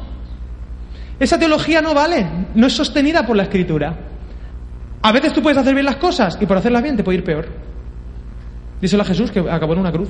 [1.19, 2.25] Esa teología no vale.
[2.55, 3.95] No es sostenida por la escritura.
[5.03, 7.23] A veces tú puedes hacer bien las cosas y por hacerlas bien te puede ir
[7.23, 7.70] peor.
[8.81, 10.09] Díselo a Jesús que acabó en una cruz.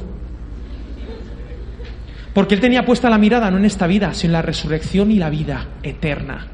[2.33, 5.15] Porque él tenía puesta la mirada no en esta vida, sino en la resurrección y
[5.15, 6.47] la vida eterna.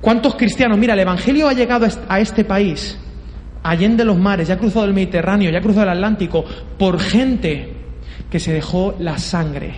[0.00, 0.78] ¿Cuántos cristianos?
[0.78, 2.96] Mira, el Evangelio ha llegado a este país,
[3.64, 6.44] allende los mares, ya ha cruzado el Mediterráneo, ya ha cruzado el Atlántico,
[6.78, 7.72] por gente
[8.30, 9.74] que se dejó la sangre,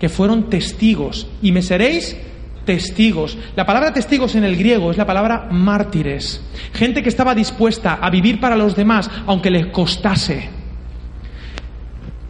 [0.00, 1.28] que fueron testigos.
[1.42, 2.16] Y me seréis
[2.68, 3.38] testigos.
[3.56, 6.42] La palabra testigos en el griego es la palabra mártires.
[6.74, 10.50] Gente que estaba dispuesta a vivir para los demás, aunque les costase.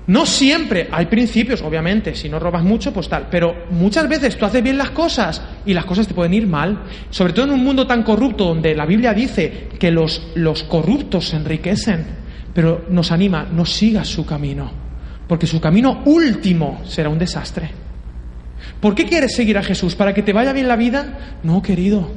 [0.06, 4.44] No siempre, hay principios, obviamente, si no robas mucho, pues tal, pero muchas veces tú
[4.44, 7.64] haces bien las cosas y las cosas te pueden ir mal, sobre todo en un
[7.64, 12.06] mundo tan corrupto donde la Biblia dice que los, los corruptos se enriquecen,
[12.54, 14.70] pero nos anima, no sigas su camino,
[15.26, 17.87] porque su camino último será un desastre.
[18.80, 19.94] ¿Por qué quieres seguir a Jesús?
[19.94, 21.38] ¿Para que te vaya bien la vida?
[21.42, 22.10] No, querido.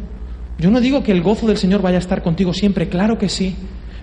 [0.59, 3.29] Yo no digo que el gozo del Señor vaya a estar contigo siempre, claro que
[3.29, 3.55] sí.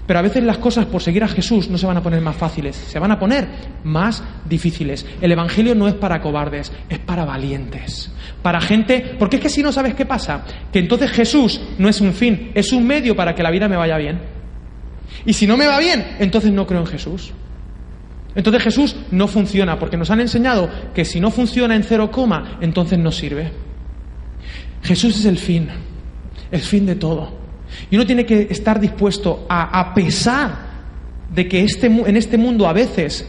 [0.09, 2.35] Pero a veces las cosas por seguir a Jesús no se van a poner más
[2.35, 3.47] fáciles, se van a poner
[3.85, 5.05] más difíciles.
[5.21, 8.11] El Evangelio no es para cobardes, es para valientes.
[8.43, 12.01] Para gente, porque es que si no sabes qué pasa, que entonces Jesús no es
[12.01, 14.19] un fin, es un medio para que la vida me vaya bien.
[15.27, 17.35] Y si no me va bien, entonces no creo en Jesús.
[18.35, 22.59] Entonces Jesús no funciona, porque nos han enseñado que si no funciona en cero coma,
[22.61, 23.51] entonces no sirve.
[24.83, 25.69] Jesús es el fin,
[26.51, 27.37] el fin de todo.
[27.91, 30.69] Y uno tiene que estar dispuesto a, a pesar
[31.35, 33.29] de que este, en este mundo a veces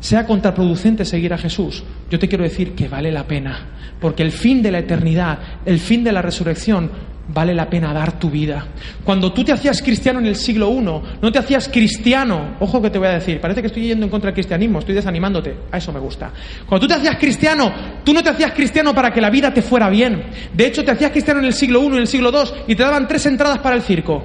[0.00, 3.68] sea contraproducente seguir a Jesús, yo te quiero decir que vale la pena,
[4.00, 6.90] porque el fin de la eternidad, el fin de la resurrección,
[7.32, 8.66] vale la pena dar tu vida.
[9.04, 12.90] Cuando tú te hacías cristiano en el siglo I, no te hacías cristiano, ojo que
[12.90, 15.78] te voy a decir, parece que estoy yendo en contra del cristianismo, estoy desanimándote, a
[15.78, 16.30] eso me gusta.
[16.66, 17.72] Cuando tú te hacías cristiano,
[18.04, 20.24] tú no te hacías cristiano para que la vida te fuera bien.
[20.52, 22.82] De hecho, te hacías cristiano en el siglo I en el siglo II y te
[22.82, 24.22] daban tres entradas para el circo.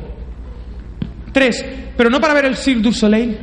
[1.31, 1.65] Tres,
[1.97, 3.37] pero no para ver el Cirque du Soleil,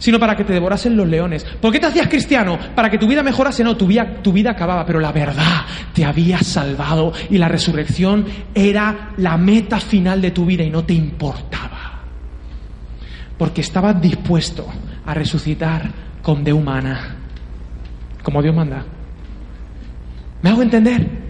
[0.00, 1.44] sino para que te devorasen los leones.
[1.44, 2.58] ¿Por qué te hacías cristiano?
[2.74, 6.04] Para que tu vida mejorase, no, tu vida, tu vida acababa, pero la verdad te
[6.04, 10.94] había salvado y la resurrección era la meta final de tu vida y no te
[10.94, 12.00] importaba.
[13.38, 14.66] Porque estabas dispuesto
[15.06, 15.90] a resucitar
[16.22, 17.16] con de humana,
[18.22, 18.84] como Dios manda.
[20.42, 21.29] ¿Me hago entender?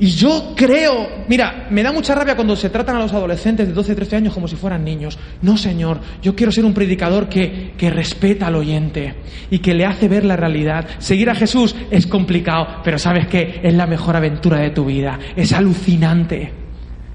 [0.00, 3.74] Y yo creo, mira, me da mucha rabia cuando se tratan a los adolescentes de
[3.74, 5.18] 12, 13 años como si fueran niños.
[5.42, 9.16] No, Señor, yo quiero ser un predicador que, que respeta al oyente
[9.50, 10.86] y que le hace ver la realidad.
[10.98, 15.18] Seguir a Jesús es complicado, pero sabes que es la mejor aventura de tu vida.
[15.34, 16.52] Es alucinante.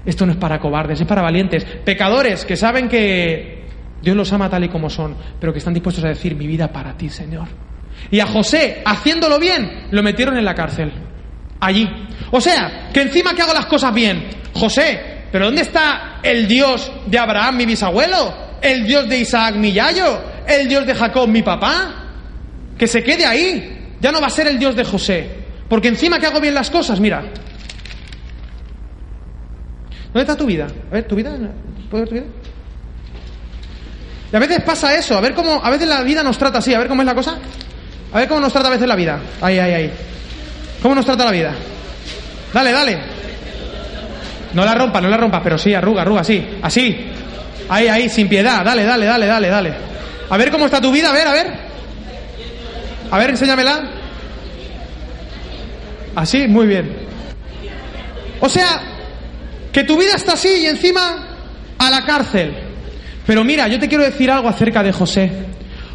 [0.04, 1.64] Esto no es para cobardes, es para valientes.
[1.64, 3.64] Pecadores que saben que
[4.02, 6.70] Dios los ama tal y como son, pero que están dispuestos a decir mi vida
[6.70, 7.48] para ti, Señor.
[8.10, 10.92] Y a José, haciéndolo bien, lo metieron en la cárcel
[11.64, 11.88] allí.
[12.30, 16.90] O sea, que encima que hago las cosas bien, José, pero ¿dónde está el Dios
[17.06, 18.34] de Abraham, mi bisabuelo?
[18.60, 20.20] ¿El Dios de Isaac, mi yayo?
[20.46, 21.94] ¿El Dios de Jacob, mi papá?
[22.78, 23.94] Que se quede ahí.
[24.00, 25.28] Ya no va a ser el Dios de José.
[25.68, 27.22] Porque encima que hago bien las cosas, mira.
[30.06, 30.66] ¿Dónde está tu vida?
[30.90, 31.36] A ver, ¿tu vida?
[31.90, 32.26] ¿Puedo ver tu vida?
[34.32, 36.74] Y a veces pasa eso, a ver cómo, a veces la vida nos trata así,
[36.74, 37.38] a ver cómo es la cosa.
[38.12, 39.20] A ver cómo nos trata a veces la vida.
[39.40, 39.92] Ahí, ahí, ahí.
[40.80, 41.54] ¿Cómo nos trata la vida?
[42.54, 42.98] Dale, dale.
[44.52, 46.96] No la rompa, no la rompa, pero sí, arruga, arruga, así, así.
[47.68, 48.64] Ahí, ahí, sin piedad.
[48.64, 49.74] Dale, dale, dale, dale, dale.
[50.30, 51.52] A ver cómo está tu vida, a ver, a ver.
[53.10, 53.90] A ver, enséñamela.
[56.14, 56.96] Así, muy bien.
[58.40, 58.80] O sea,
[59.72, 61.26] que tu vida está así y encima
[61.76, 62.54] a la cárcel.
[63.26, 65.32] Pero mira, yo te quiero decir algo acerca de José.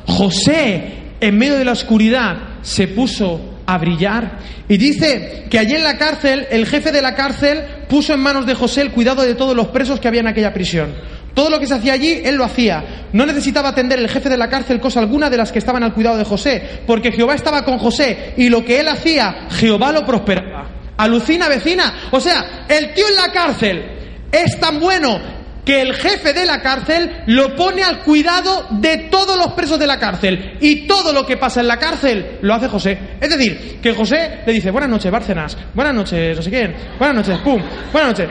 [0.08, 4.40] José, en medio de la oscuridad, se puso a brillar.
[4.68, 8.46] Y dice que allí en la cárcel, el jefe de la cárcel puso en manos
[8.46, 10.94] de José el cuidado de todos los presos que había en aquella prisión.
[11.36, 13.08] Todo lo que se hacía allí, él lo hacía.
[13.14, 15.94] No necesitaba atender el jefe de la cárcel cosa alguna de las que estaban al
[15.94, 20.04] cuidado de José, porque Jehová estaba con José y lo que él hacía, Jehová lo
[20.06, 20.68] prosperaba.
[20.98, 22.10] Alucina, vecina.
[22.12, 23.84] O sea, el tío en la cárcel
[24.32, 25.39] es tan bueno
[25.70, 29.86] que el jefe de la cárcel lo pone al cuidado de todos los presos de
[29.86, 30.58] la cárcel.
[30.60, 32.98] Y todo lo que pasa en la cárcel lo hace José.
[33.22, 37.18] Es decir, que José le dice, buenas noches, Bárcenas, buenas noches, no sé quién, buenas
[37.18, 37.62] noches, pum,
[37.94, 38.30] buenas noches.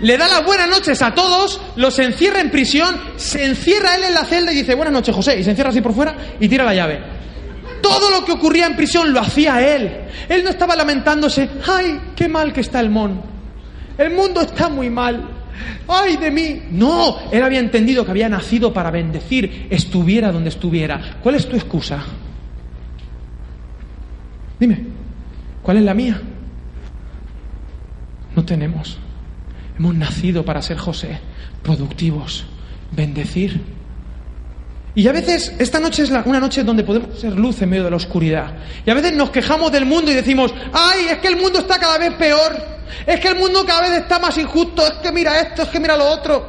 [0.00, 4.14] Le da las buenas noches a todos, los encierra en prisión, se encierra él en
[4.14, 6.64] la celda y dice, buenas noches, José, y se encierra así por fuera y tira
[6.64, 7.00] la llave.
[7.80, 10.00] Todo lo que ocurría en prisión lo hacía él.
[10.28, 13.22] Él no estaba lamentándose, ay, qué mal que está el mon.
[13.96, 15.31] El mundo está muy mal.
[15.88, 16.62] ¡Ay de mí!
[16.70, 21.18] No, él había entendido que había nacido para bendecir, estuviera donde estuviera.
[21.22, 22.02] ¿Cuál es tu excusa?
[24.58, 24.84] Dime,
[25.62, 26.20] ¿cuál es la mía?
[28.36, 28.98] No tenemos.
[29.78, 31.18] Hemos nacido para ser José,
[31.62, 32.44] productivos,
[32.92, 33.60] bendecir.
[34.94, 37.90] Y a veces esta noche es una noche donde podemos ser luz en medio de
[37.90, 38.52] la oscuridad.
[38.84, 41.78] Y a veces nos quejamos del mundo y decimos, ay, es que el mundo está
[41.78, 42.52] cada vez peor.
[43.06, 44.86] Es que el mundo cada vez está más injusto.
[44.86, 46.46] Es que mira esto, es que mira lo otro.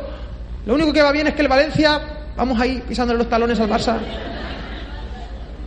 [0.65, 2.01] Lo único que va bien es que el Valencia,
[2.35, 3.97] vamos ahí pisándole los talones al Barça.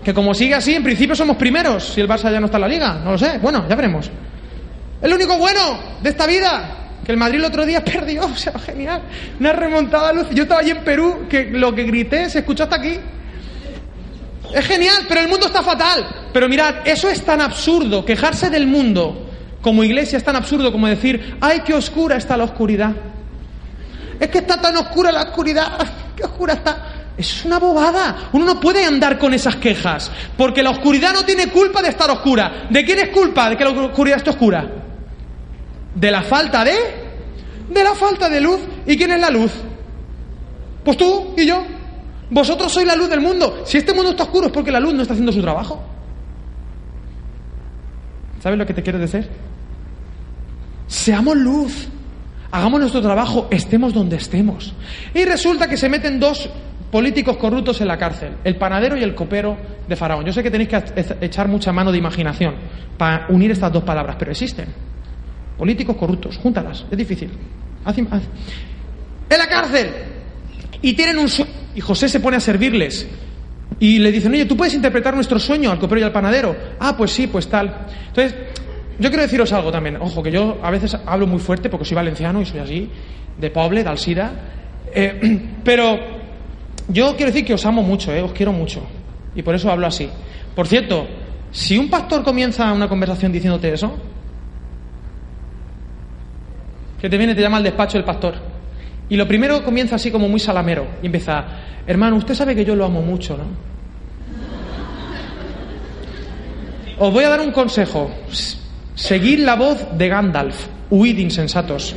[0.04, 1.82] Que como sigue así, en principio somos primeros.
[1.82, 3.38] Si el Barça ya no está en la liga, no lo sé.
[3.38, 4.10] Bueno, ya veremos.
[5.00, 6.85] Es lo único bueno de esta vida.
[7.06, 9.02] Que el Madrid el otro día perdió, o sea, genial.
[9.40, 10.26] Una remontada luz.
[10.32, 12.98] Yo estaba allí en Perú, que lo que grité se escuchó hasta aquí.
[14.52, 16.06] Es genial, pero el mundo está fatal.
[16.32, 19.22] Pero mirad, eso es tan absurdo, quejarse del mundo
[19.66, 22.92] como iglesia es tan absurdo como decir, ay, qué oscura está la oscuridad.
[24.20, 25.78] Es que está tan oscura la oscuridad,
[26.14, 26.92] qué oscura está.
[27.18, 28.28] Es una bobada.
[28.32, 32.08] Uno no puede andar con esas quejas, porque la oscuridad no tiene culpa de estar
[32.08, 32.68] oscura.
[32.70, 34.70] ¿De quién es culpa de que la oscuridad esté oscura?
[35.96, 36.74] De la falta de...
[37.68, 38.60] De la falta de luz.
[38.86, 39.52] ¿Y quién es la luz?
[40.84, 41.64] Pues tú y yo.
[42.30, 43.62] Vosotros sois la luz del mundo.
[43.64, 45.82] Si este mundo está oscuro es porque la luz no está haciendo su trabajo.
[48.40, 49.28] ¿Sabes lo que te quiero decir?
[50.86, 51.88] Seamos luz.
[52.52, 54.72] Hagamos nuestro trabajo, estemos donde estemos.
[55.14, 56.48] Y resulta que se meten dos
[56.90, 59.56] políticos corruptos en la cárcel, el panadero y el copero
[59.88, 60.24] de Faraón.
[60.24, 62.54] Yo sé que tenéis que echar mucha mano de imaginación
[62.96, 64.66] para unir estas dos palabras, pero existen.
[65.58, 67.30] Políticos corruptos, júntalas, es difícil.
[69.30, 69.90] En la cárcel.
[70.82, 71.50] Y tienen un sueño.
[71.74, 73.06] y José se pone a servirles.
[73.78, 76.56] Y le dicen, oye, ¿tú puedes interpretar nuestro sueño al copero y al panadero?
[76.78, 77.86] Ah, pues sí, pues tal.
[78.08, 78.34] Entonces,
[78.98, 79.96] yo quiero deciros algo también.
[79.96, 82.90] Ojo, que yo a veces hablo muy fuerte porque soy valenciano y soy así,
[83.38, 84.32] de pobre, de Alsida.
[84.94, 85.98] Eh, pero
[86.88, 88.82] yo quiero decir que os amo mucho, eh, os quiero mucho.
[89.34, 90.08] Y por eso hablo así.
[90.54, 91.06] Por cierto,
[91.50, 93.94] si un pastor comienza una conversación diciéndote eso,
[97.00, 98.34] que te viene, te llama al despacho el pastor.
[99.08, 100.86] Y lo primero comienza así como muy salamero.
[101.02, 101.44] Y empieza,
[101.86, 103.44] hermano, usted sabe que yo lo amo mucho, ¿no?
[106.98, 108.10] Os voy a dar un consejo.
[108.94, 110.66] Seguid la voz de Gandalf.
[110.90, 111.94] Huid insensatos.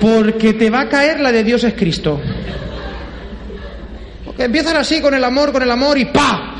[0.00, 2.20] Porque te va a caer la de Dios es Cristo.
[4.24, 6.54] Porque empiezan así con el amor, con el amor y ¡pa!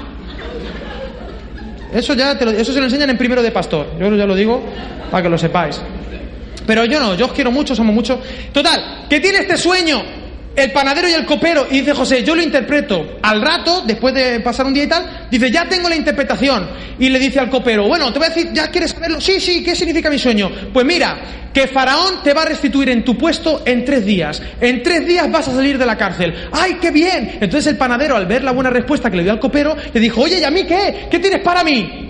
[1.92, 3.86] Eso ya te lo, eso se lo enseñan en primero de pastor.
[4.00, 4.62] Yo ya lo digo
[5.10, 5.80] para que lo sepáis.
[6.66, 8.20] Pero yo no, yo os quiero mucho, somos mucho.
[8.52, 10.02] Total, ¿qué tiene este sueño?
[10.56, 11.66] El panadero y el copero.
[11.70, 13.18] Y dice José, yo lo interpreto.
[13.22, 16.68] Al rato, después de pasar un día y tal, dice, ya tengo la interpretación.
[16.98, 19.20] Y le dice al copero, bueno, te voy a decir, ¿ya quieres saberlo?
[19.20, 20.50] Sí, sí, ¿qué significa mi sueño?
[20.72, 21.18] Pues mira,
[21.52, 24.40] que Faraón te va a restituir en tu puesto en tres días.
[24.60, 26.32] En tres días vas a salir de la cárcel.
[26.52, 27.38] ¡Ay, qué bien!
[27.40, 30.20] Entonces el panadero, al ver la buena respuesta que le dio al copero, le dijo,
[30.20, 31.06] oye, ¿y a mí qué?
[31.10, 32.03] ¿Qué tienes para mí?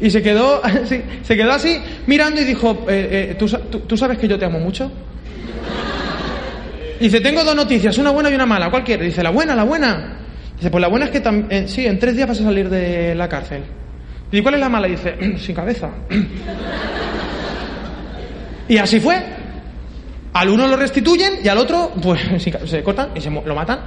[0.00, 3.96] Y se quedó, así, se quedó así mirando y dijo, eh, eh, ¿tú, tú, tú
[3.96, 4.90] sabes que yo te amo mucho?
[7.00, 8.70] Dice, tengo dos noticias, una buena y una mala.
[8.70, 9.06] ¿Cuál quieres?
[9.06, 10.18] Dice, la buena, la buena.
[10.56, 13.14] Dice, pues la buena es que eh, sí, en tres días vas a salir de
[13.14, 13.62] la cárcel.
[14.30, 14.86] ¿Y cuál es la mala?
[14.86, 15.88] Dice, sin cabeza.
[18.68, 19.16] y así fue.
[20.34, 22.20] Al uno lo restituyen y al otro, pues
[22.66, 23.80] se cortan y se lo matan.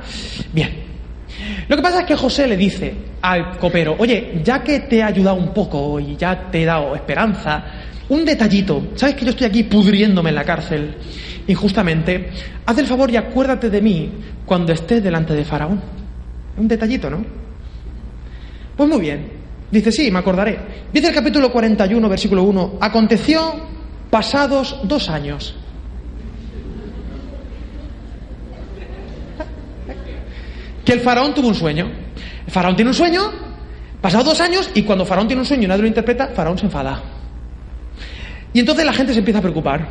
[0.51, 0.92] Bien.
[1.67, 5.03] Lo que pasa es que José le dice al copero, oye, ya que te he
[5.03, 7.65] ayudado un poco y ya te he dado esperanza,
[8.09, 10.95] un detallito, sabes que yo estoy aquí pudriéndome en la cárcel
[11.47, 12.29] injustamente,
[12.65, 14.11] haz el favor y acuérdate de mí
[14.45, 15.81] cuando estés delante de Faraón.
[16.57, 17.23] Un detallito, ¿no?
[18.75, 19.31] Pues muy bien,
[19.71, 20.59] dice, sí, me acordaré.
[20.91, 23.55] Dice el capítulo 41, versículo 1, aconteció
[24.09, 25.55] pasados dos años.
[30.85, 31.89] Que el faraón tuvo un sueño.
[32.45, 33.31] El faraón tiene un sueño,
[34.01, 36.65] pasados dos años, y cuando faraón tiene un sueño y nadie lo interpreta, faraón se
[36.65, 37.01] enfada.
[38.53, 39.87] Y entonces la gente se empieza a preocupar.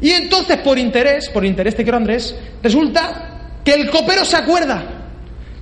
[0.00, 4.82] Y entonces, por interés, por interés te quiero Andrés, resulta que el copero se acuerda.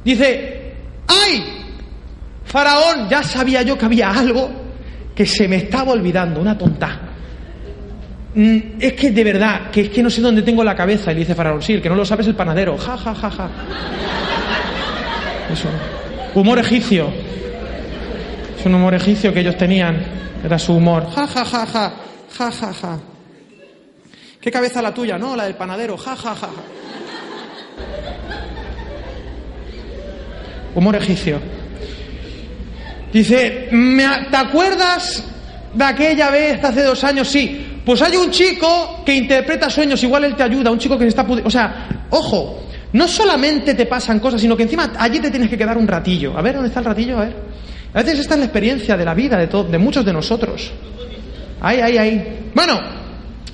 [0.05, 0.75] Dice,
[1.07, 1.45] ¡ay!
[2.45, 4.51] Faraón, ya sabía yo que había algo
[5.15, 7.01] que se me estaba olvidando, una tonta.
[8.35, 11.13] Mm, Es que de verdad, que es que no sé dónde tengo la cabeza.
[11.13, 12.77] Y le dice Faraón, sí, el que no lo sabe es el panadero.
[12.77, 13.49] Ja, ja, ja, ja.
[15.55, 15.69] Eso.
[16.35, 17.13] Humor egipcio.
[18.59, 20.05] Es un humor egipcio que ellos tenían.
[20.45, 21.07] Era su humor.
[21.15, 21.93] Ja, ja, ja, ja.
[22.37, 22.99] Ja, ja, ja.
[24.41, 25.17] ¿Qué cabeza la tuya?
[25.17, 25.97] No, la del panadero.
[25.97, 26.49] Ja, ja, ja.
[30.75, 31.39] Humor egipcio.
[33.13, 35.23] Dice, "Me a- ¿te acuerdas
[35.73, 37.29] de aquella vez hace dos años?
[37.29, 37.61] Sí.
[37.87, 41.09] Pues hay un chico que interpreta sueños, igual él te ayuda, un chico que se
[41.11, 41.25] está...
[41.45, 42.61] O sea, ojo,
[42.95, 46.39] no solamente te pasan cosas, sino que encima allí te tienes que quedar un ratillo.
[46.39, 47.19] A ver, ¿dónde está el ratillo?
[47.19, 47.37] A ver.
[47.93, 50.73] A veces esta es la experiencia de la vida de, de muchos de nosotros.
[51.61, 52.51] Ahí, ahí, ahí.
[52.55, 52.81] Bueno,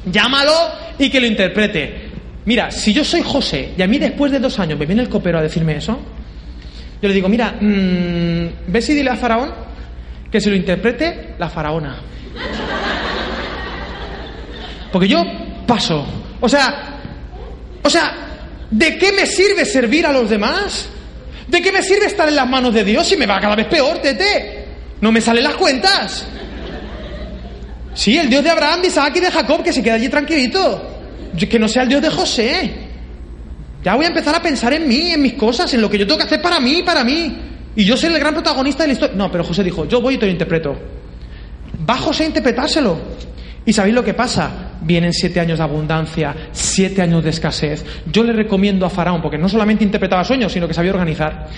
[0.05, 0.53] llámalo
[0.98, 2.11] y que lo interprete.
[2.44, 5.09] Mira, si yo soy José y a mí después de dos años me viene el
[5.09, 5.98] copero a decirme eso,
[7.00, 9.53] yo le digo, mira, mm, ¿ves si dile a Faraón
[10.31, 11.96] que se lo interprete la faraona?
[14.92, 15.22] Porque yo
[15.66, 16.05] paso.
[16.40, 16.98] O sea,
[17.83, 18.29] o sea,
[18.70, 20.88] ¿de qué me sirve servir a los demás?
[21.48, 23.66] ¿De qué me sirve estar en las manos de Dios si me va cada vez
[23.66, 24.64] peor, tete?
[25.00, 26.26] No me salen las cuentas.
[27.94, 30.87] Sí, el Dios de Abraham, de Isaac y de Jacob, que se queda allí tranquilito.
[31.38, 32.72] Que no sea el Dios de José.
[33.83, 36.06] Ya voy a empezar a pensar en mí, en mis cosas, en lo que yo
[36.06, 37.37] tengo que hacer para mí, para mí.
[37.74, 39.16] Y yo soy el gran protagonista de la historia.
[39.16, 40.76] No, pero José dijo, yo voy y te lo interpreto.
[41.88, 42.98] Va José a interpretárselo.
[43.64, 44.59] ¿Y sabéis lo que pasa?
[44.82, 47.84] Vienen siete años de abundancia, siete años de escasez.
[48.10, 51.48] Yo le recomiendo a Faraón, porque no solamente interpretaba sueños, sino que sabía organizar.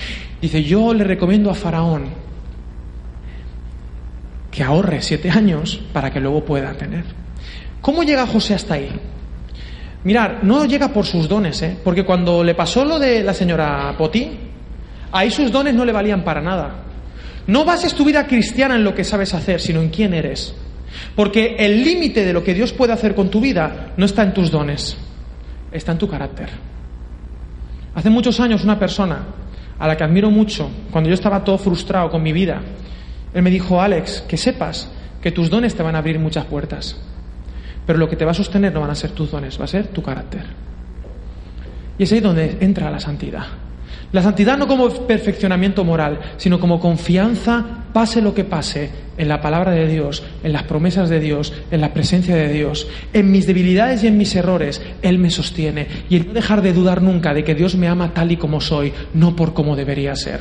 [0.40, 2.06] Dice, yo le recomiendo a Faraón
[4.50, 7.04] que ahorre siete años para que luego pueda tener.
[7.80, 8.90] ¿Cómo llega José hasta ahí?
[10.04, 11.76] Mirar, no llega por sus dones, ¿eh?
[11.82, 14.30] porque cuando le pasó lo de la señora Poti,
[15.12, 16.82] ahí sus dones no le valían para nada.
[17.46, 20.54] No bases tu vida cristiana en lo que sabes hacer, sino en quién eres.
[21.14, 24.34] Porque el límite de lo que Dios puede hacer con tu vida no está en
[24.34, 24.96] tus dones,
[25.70, 26.48] está en tu carácter.
[27.94, 29.20] Hace muchos años una persona
[29.78, 32.62] a la que admiro mucho, cuando yo estaba todo frustrado con mi vida,
[33.34, 34.90] él me dijo, Alex, que sepas
[35.20, 36.96] que tus dones te van a abrir muchas puertas,
[37.86, 39.68] pero lo que te va a sostener no van a ser tus dones, va a
[39.68, 40.44] ser tu carácter.
[41.98, 43.44] Y es ahí donde entra la santidad.
[44.12, 49.40] La santidad no como perfeccionamiento moral, sino como confianza, pase lo que pase, en la
[49.40, 53.46] palabra de Dios, en las promesas de Dios, en la presencia de Dios, en mis
[53.46, 55.86] debilidades y en mis errores, Él me sostiene.
[56.10, 58.60] Y el no dejar de dudar nunca de que Dios me ama tal y como
[58.60, 60.40] soy, no por como debería ser.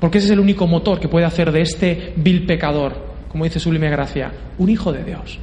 [0.00, 2.96] Porque ese es el único motor que puede hacer de este vil pecador,
[3.28, 5.38] como dice Sublime Gracia, un hijo de Dios.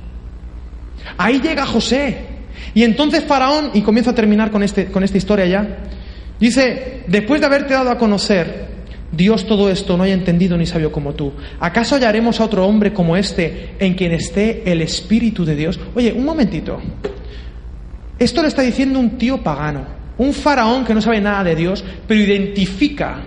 [1.18, 2.42] Ahí llega José.
[2.74, 5.78] Y entonces Faraón, y comienzo a terminar con, este, con esta historia ya,
[6.42, 8.66] Dice, después de haberte dado a conocer,
[9.12, 11.34] Dios todo esto no haya entendido ni sabio como tú.
[11.60, 15.80] ¿Acaso hallaremos a otro hombre como este en quien esté el Espíritu de Dios?
[15.94, 16.82] Oye, un momentito.
[18.18, 19.86] Esto le está diciendo un tío pagano,
[20.18, 23.22] un faraón que no sabe nada de Dios, pero identifica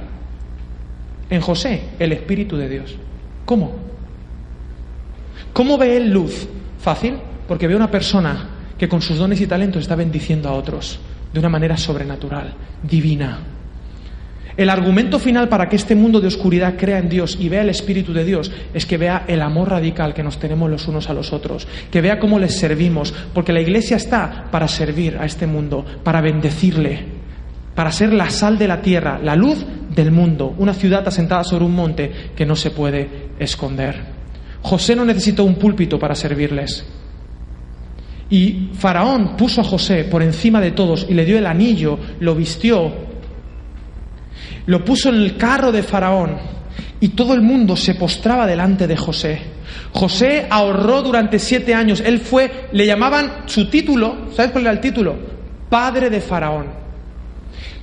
[1.30, 2.96] en José el Espíritu de Dios.
[3.44, 3.76] ¿Cómo?
[5.52, 6.48] ¿Cómo ve él luz?
[6.80, 7.14] Fácil,
[7.46, 10.98] porque ve a una persona que con sus dones y talentos está bendiciendo a otros
[11.34, 13.40] de una manera sobrenatural, divina.
[14.56, 17.70] El argumento final para que este mundo de oscuridad crea en Dios y vea el
[17.70, 21.12] Espíritu de Dios es que vea el amor radical que nos tenemos los unos a
[21.12, 25.48] los otros, que vea cómo les servimos, porque la Iglesia está para servir a este
[25.48, 27.04] mundo, para bendecirle,
[27.74, 31.64] para ser la sal de la tierra, la luz del mundo, una ciudad asentada sobre
[31.64, 33.96] un monte que no se puede esconder.
[34.62, 36.86] José no necesitó un púlpito para servirles.
[38.34, 42.34] Y Faraón puso a José por encima de todos y le dio el anillo, lo
[42.34, 42.92] vistió,
[44.66, 46.36] lo puso en el carro de Faraón
[46.98, 49.40] y todo el mundo se postraba delante de José.
[49.92, 52.02] José ahorró durante siete años.
[52.04, 55.14] Él fue, le llamaban su título, ¿sabes cuál era el título?
[55.70, 56.66] Padre de Faraón.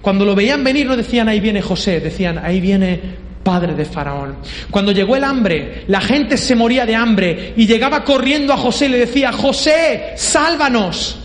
[0.02, 2.99] Cuando lo veían venir no decían ahí viene José, decían ahí viene
[3.44, 4.38] padre de Faraón.
[4.70, 8.86] Cuando llegó el hambre, la gente se moría de hambre y llegaba corriendo a José
[8.86, 11.20] y le decía, José, sálvanos.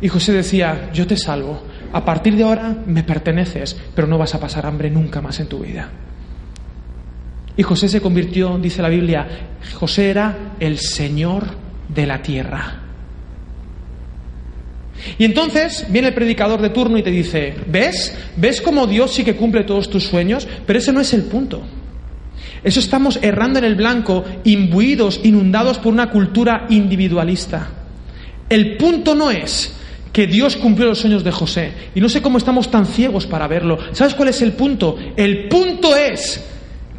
[0.00, 1.62] Y José decía, yo te salvo,
[1.92, 5.46] a partir de ahora me perteneces, pero no vas a pasar hambre nunca más en
[5.46, 5.88] tu vida.
[7.56, 9.26] Y José se convirtió, dice la Biblia,
[9.74, 11.44] José era el Señor
[11.88, 12.81] de la tierra.
[15.18, 18.16] Y entonces viene el predicador de turno y te dice, ¿ves?
[18.36, 20.46] ¿Ves cómo Dios sí que cumple todos tus sueños?
[20.66, 21.62] Pero ese no es el punto.
[22.64, 27.68] Eso estamos errando en el blanco, imbuidos, inundados por una cultura individualista.
[28.48, 29.74] El punto no es
[30.12, 31.72] que Dios cumplió los sueños de José.
[31.94, 33.78] Y no sé cómo estamos tan ciegos para verlo.
[33.92, 34.96] ¿Sabes cuál es el punto?
[35.16, 36.44] El punto es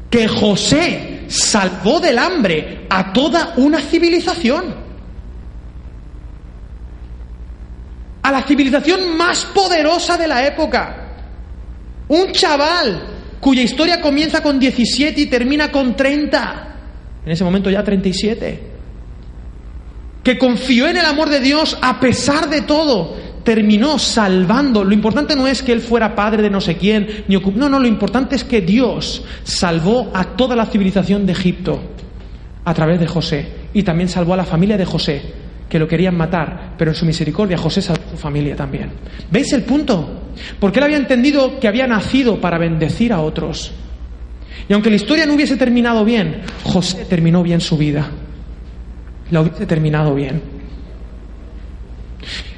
[0.09, 4.92] que José salvó del hambre a toda una civilización.
[8.23, 10.95] A la civilización más poderosa de la época.
[12.07, 13.01] Un chaval
[13.39, 16.75] cuya historia comienza con 17 y termina con 30.
[17.25, 18.71] En ese momento ya 37.
[20.23, 23.21] Que confió en el amor de Dios a pesar de todo.
[23.43, 24.85] Terminó salvando.
[24.85, 27.77] Lo importante no es que él fuera padre de no sé quién, ni No, no,
[27.77, 31.81] lo importante es que Dios salvó a toda la civilización de Egipto
[32.63, 33.47] a través de José.
[33.73, 35.42] Y también salvó a la familia de José
[35.73, 38.91] que lo querían matar, pero en su misericordia José salvó a su familia también.
[39.31, 40.29] ¿Veis el punto?
[40.59, 43.71] Porque él había entendido que había nacido para bendecir a otros.
[44.69, 48.07] Y aunque la historia no hubiese terminado bien, José terminó bien su vida.
[49.31, 50.43] La hubiese terminado bien.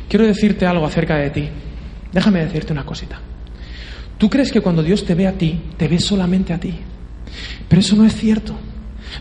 [0.09, 1.47] Quiero decirte algo acerca de ti.
[2.11, 3.17] Déjame decirte una cosita.
[4.17, 6.73] Tú crees que cuando Dios te ve a ti, te ve solamente a ti.
[7.69, 8.57] Pero eso no es cierto.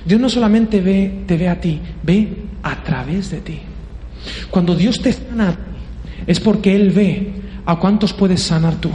[0.05, 3.61] Dios no solamente te ve a ti, ve a través de ti.
[4.51, 5.57] Cuando Dios te sana
[6.27, 7.33] es porque Él ve
[7.66, 8.91] a cuántos puedes sanar tú.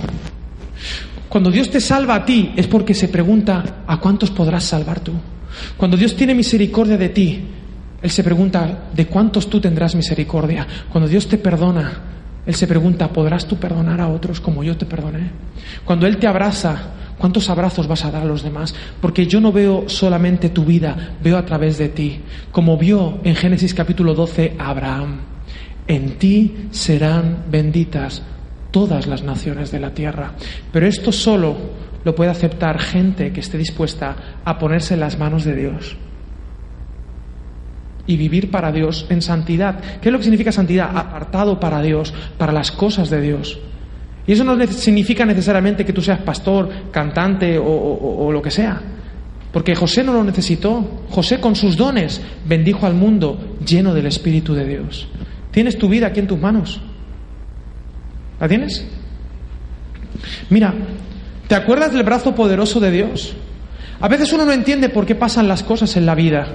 [1.27, 5.13] Cuando Dios te salva a ti es porque se pregunta a cuántos podrás salvar tú.
[5.77, 7.43] Cuando Dios tiene misericordia de ti,
[8.01, 10.65] Él se pregunta de cuántos tú tendrás misericordia.
[10.91, 11.91] Cuando Dios te perdona,
[12.45, 15.29] Él se pregunta, ¿podrás tú perdonar a otros como yo te perdoné?
[15.85, 16.77] Cuando Él te abraza,
[17.19, 18.73] ¿Cuántos abrazos vas a dar a los demás?
[19.01, 22.21] Porque yo no veo solamente tu vida, veo a través de ti.
[22.51, 25.19] Como vio en Génesis capítulo 12 Abraham.
[25.85, 28.23] En ti serán benditas
[28.71, 30.31] todas las naciones de la tierra.
[30.71, 31.57] Pero esto solo
[32.05, 34.15] lo puede aceptar gente que esté dispuesta
[34.45, 35.97] a ponerse en las manos de Dios
[38.07, 39.99] y vivir para Dios en santidad.
[40.01, 40.95] ¿Qué es lo que significa santidad?
[40.95, 43.59] Apartado para Dios, para las cosas de Dios.
[44.29, 48.79] Y eso no significa necesariamente que tú seas pastor, cantante o, lo que sea.
[49.51, 51.05] Porque José no lo necesitó.
[51.09, 55.07] José con sus dones bendijo al mundo lleno del Espíritu de Dios.
[55.49, 56.79] Tienes tu vida aquí en tus manos.
[58.39, 58.85] ¿La tienes?
[60.51, 60.75] Mira,
[61.47, 63.35] ¿te acuerdas del brazo poderoso de Dios?
[63.99, 66.45] A veces uno no entiende por qué pasan las cosas en la vida.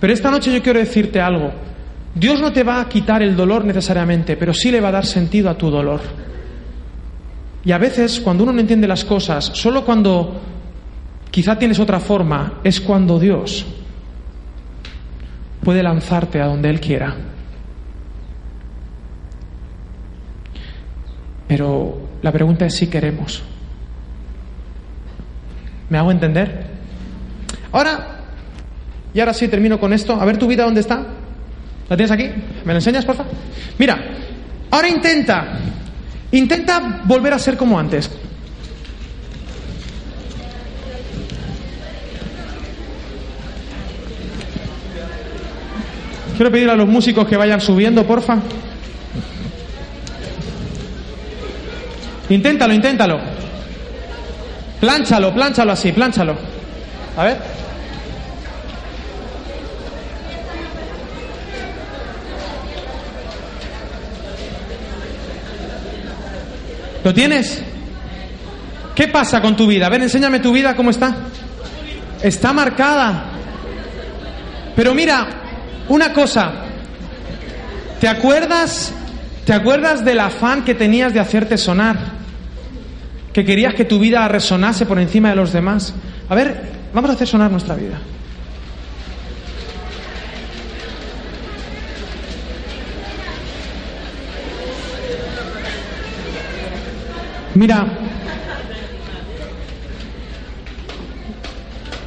[0.00, 1.52] Pero esta noche yo quiero decirte algo.
[2.12, 5.06] Dios no te va a quitar el dolor necesariamente, pero sí le va a dar
[5.06, 6.00] sentido a tu dolor.
[7.64, 10.40] Y a veces, cuando uno no entiende las cosas, solo cuando
[11.30, 13.66] quizá tienes otra forma, es cuando Dios
[15.62, 17.14] puede lanzarte a donde Él quiera.
[21.46, 23.42] Pero la pregunta es si queremos.
[25.88, 26.66] ¿Me hago entender?
[27.72, 28.20] Ahora,
[29.12, 30.14] y ahora sí termino con esto.
[30.14, 31.04] A ver tu vida dónde está.
[31.88, 32.30] ¿La tienes aquí?
[32.64, 33.32] ¿Me la enseñas, por favor?
[33.78, 33.98] Mira,
[34.70, 35.58] ahora intenta,
[36.32, 38.10] intenta volver a ser como antes.
[46.36, 48.38] Quiero pedir a los músicos que vayan subiendo, porfa.
[52.30, 53.20] Inténtalo, inténtalo.
[54.80, 56.36] Plánchalo, plánchalo así, plánchalo.
[57.16, 57.38] A ver.
[67.04, 67.62] ¿Lo tienes?
[68.94, 69.86] ¿Qué pasa con tu vida?
[69.86, 71.16] A ver, enséñame tu vida, ¿cómo está?
[72.22, 73.24] Está marcada.
[74.76, 75.28] Pero mira,
[75.88, 76.52] una cosa.
[78.00, 78.92] ¿Te acuerdas?
[79.44, 81.96] ¿Te acuerdas del afán que tenías de hacerte sonar?
[83.32, 85.94] Que querías que tu vida resonase por encima de los demás.
[86.28, 87.98] A ver, vamos a hacer sonar nuestra vida.
[97.60, 97.86] Mira,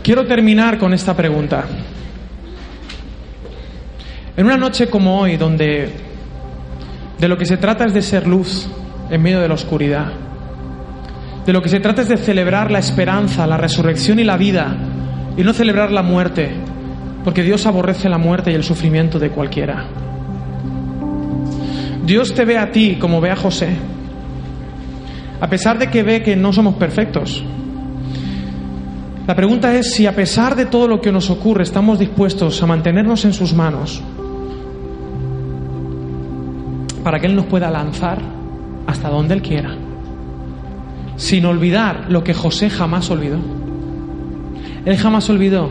[0.01, 1.65] quiero terminar con esta pregunta.
[4.35, 5.91] En una noche como hoy, donde
[7.19, 8.67] de lo que se trata es de ser luz
[9.11, 10.07] en medio de la oscuridad,
[11.45, 14.75] de lo que se trata es de celebrar la esperanza, la resurrección y la vida,
[15.37, 16.49] y no celebrar la muerte,
[17.23, 19.85] porque Dios aborrece la muerte y el sufrimiento de cualquiera.
[22.03, 23.92] Dios te ve a ti como ve a José,
[25.43, 27.43] a pesar de que ve que no somos perfectos.
[29.27, 32.65] La pregunta es si a pesar de todo lo que nos ocurre estamos dispuestos a
[32.65, 34.01] mantenernos en sus manos
[37.03, 38.19] para que Él nos pueda lanzar
[38.87, 39.75] hasta donde Él quiera,
[41.17, 43.39] sin olvidar lo que José jamás olvidó.
[44.85, 45.69] Él jamás olvidó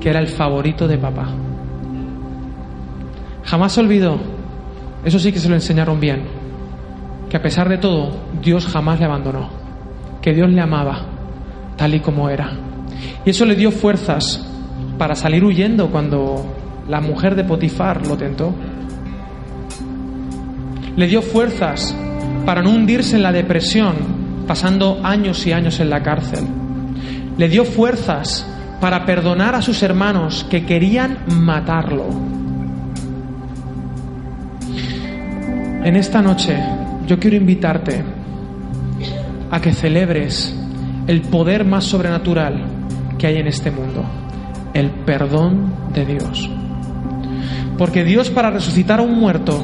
[0.00, 1.28] que era el favorito de papá.
[3.44, 4.18] Jamás olvidó,
[5.04, 6.35] eso sí que se lo enseñaron bien,
[7.28, 8.10] que a pesar de todo,
[8.42, 9.50] Dios jamás le abandonó,
[10.22, 11.06] que Dios le amaba
[11.76, 12.52] tal y como era.
[13.24, 14.46] Y eso le dio fuerzas
[14.98, 16.44] para salir huyendo cuando
[16.88, 18.54] la mujer de Potifar lo tentó
[20.96, 21.94] le dio fuerzas
[22.46, 23.94] para no hundirse en la depresión,
[24.46, 26.46] pasando años y años en la cárcel.
[27.36, 28.46] Le dio fuerzas
[28.80, 32.06] para perdonar a sus hermanos que querían matarlo.
[35.84, 36.58] En esta noche
[37.06, 38.02] yo quiero invitarte
[39.50, 40.54] a que celebres
[41.06, 42.64] el poder más sobrenatural
[43.18, 44.04] que hay en este mundo,
[44.74, 46.50] el perdón de Dios.
[47.78, 49.62] Porque Dios para resucitar a un muerto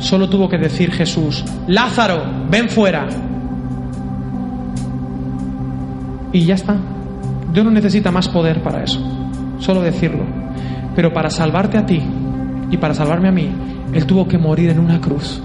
[0.00, 3.06] Solo tuvo que decir Jesús, Lázaro, ven fuera.
[6.32, 6.76] Y ya está.
[7.52, 8.98] Dios no necesita más poder para eso.
[9.58, 10.24] Solo decirlo.
[10.96, 12.02] Pero para salvarte a ti
[12.70, 13.50] y para salvarme a mí,
[13.92, 15.42] Él tuvo que morir en una cruz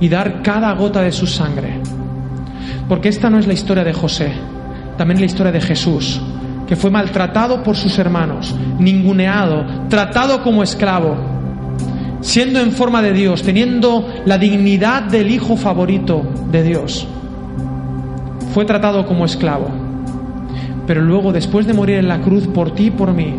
[0.00, 1.80] y dar cada gota de su sangre.
[2.88, 4.32] Porque esta no es la historia de José,
[4.96, 6.20] también la historia de Jesús,
[6.66, 11.16] que fue maltratado por sus hermanos, ninguneado, tratado como esclavo,
[12.20, 17.06] siendo en forma de Dios, teniendo la dignidad del hijo favorito de Dios,
[18.52, 19.68] fue tratado como esclavo.
[20.86, 23.34] Pero luego, después de morir en la cruz por ti y por mí,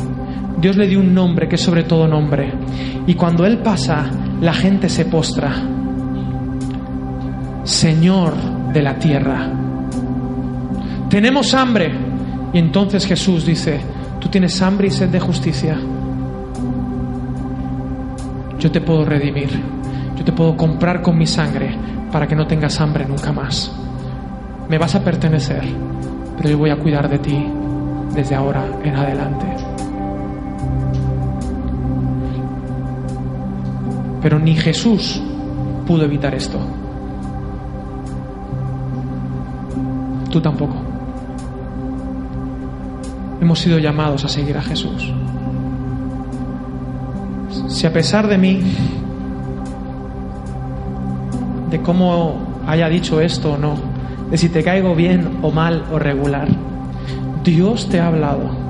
[0.60, 2.52] Dios le dio un nombre que es sobre todo nombre.
[3.08, 4.10] Y cuando Él pasa,
[4.42, 5.75] la gente se postra.
[7.66, 8.34] Señor
[8.72, 9.50] de la tierra.
[11.10, 11.92] Tenemos hambre.
[12.54, 13.82] Y entonces Jesús dice,
[14.22, 15.78] tú tienes hambre y sed de justicia
[18.66, 19.50] yo te puedo redimir,
[20.18, 21.78] yo te puedo comprar con mi sangre
[22.12, 23.72] para que no tengas hambre nunca más.
[24.68, 25.62] Me vas a pertenecer,
[26.36, 27.46] pero yo voy a cuidar de ti
[28.16, 29.46] desde ahora en adelante.
[34.24, 35.22] Pero ni Jesús
[35.86, 36.58] pudo evitar esto.
[40.36, 40.76] Tú tampoco.
[43.40, 45.14] Hemos sido llamados a seguir a Jesús
[47.76, 48.62] si a pesar de mí,
[51.70, 53.76] de cómo haya dicho esto o no,
[54.30, 56.48] de si te caigo bien o mal o regular,
[57.44, 58.66] Dios te ha hablado.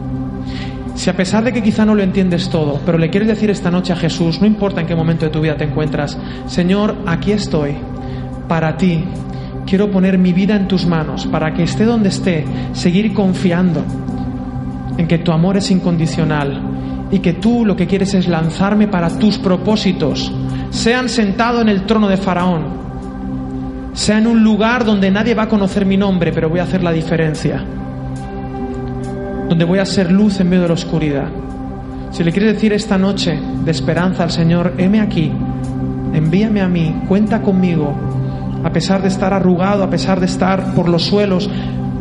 [0.96, 3.70] Si a pesar de que quizá no lo entiendes todo, pero le quieres decir esta
[3.70, 7.32] noche a Jesús, no importa en qué momento de tu vida te encuentras, Señor, aquí
[7.32, 7.76] estoy
[8.48, 9.04] para ti
[9.66, 13.84] quiero poner mi vida en tus manos para que esté donde esté, seguir confiando
[14.98, 19.10] en que tu amor es incondicional y que tú lo que quieres es lanzarme para
[19.18, 20.32] tus propósitos,
[20.70, 22.86] sean sentado en el trono de Faraón,
[23.94, 26.84] sea en un lugar donde nadie va a conocer mi nombre, pero voy a hacer
[26.84, 27.64] la diferencia,
[29.50, 31.28] donde voy a ser luz en medio de la oscuridad.
[32.12, 35.32] Si le quieres decir esta noche de esperanza al Señor, heme aquí,
[36.14, 38.15] envíame a mí, cuenta conmigo,
[38.66, 41.48] a pesar de estar arrugado, a pesar de estar por los suelos,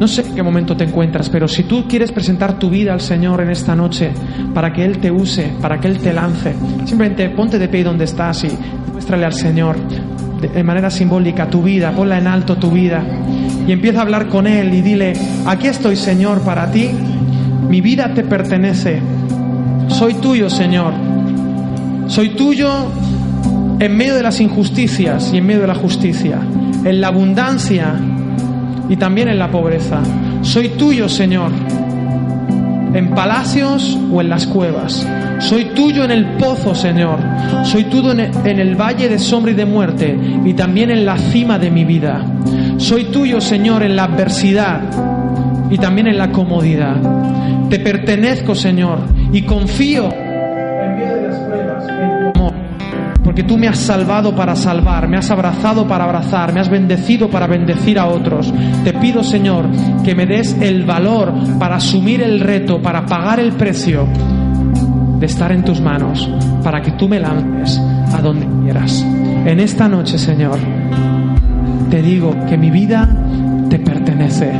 [0.01, 3.03] no sé en qué momento te encuentras, pero si tú quieres presentar tu vida al
[3.03, 4.11] Señor en esta noche
[4.55, 6.55] para que Él te use, para que Él te lance,
[6.87, 8.59] simplemente ponte de pie donde estás y
[8.91, 9.77] muéstrale al Señor
[10.41, 13.03] de manera simbólica tu vida, ponla en alto tu vida
[13.69, 15.13] y empieza a hablar con Él y dile,
[15.47, 16.91] aquí estoy Señor para ti,
[17.69, 19.01] mi vida te pertenece,
[19.89, 20.95] soy tuyo Señor,
[22.07, 22.91] soy tuyo
[23.79, 26.39] en medio de las injusticias y en medio de la justicia,
[26.85, 27.95] en la abundancia
[28.89, 30.01] y también en la pobreza.
[30.43, 31.51] Soy tuyo, Señor,
[32.95, 35.07] en palacios o en las cuevas.
[35.41, 37.19] Soy tuyo en el pozo, Señor.
[37.65, 41.59] Soy tuyo en el valle de sombra y de muerte y también en la cima
[41.59, 42.25] de mi vida.
[42.77, 44.81] Soy tuyo, Señor, en la adversidad
[45.71, 46.97] y también en la comodidad.
[47.69, 48.99] Te pertenezco, Señor,
[49.33, 50.24] y confío
[53.35, 57.29] porque tú me has salvado para salvar, me has abrazado para abrazar, me has bendecido
[57.29, 58.55] para bendecir a otros.
[58.85, 59.67] Te pido, Señor,
[60.05, 64.07] que me des el valor para asumir el reto, para pagar el precio
[65.19, 66.31] de estar en tus manos,
[66.63, 67.77] para que tú me lances
[68.13, 69.05] a donde quieras.
[69.45, 70.61] En esta noche, Señor,
[71.91, 73.09] te digo que mi vida
[73.69, 74.53] te pertenece,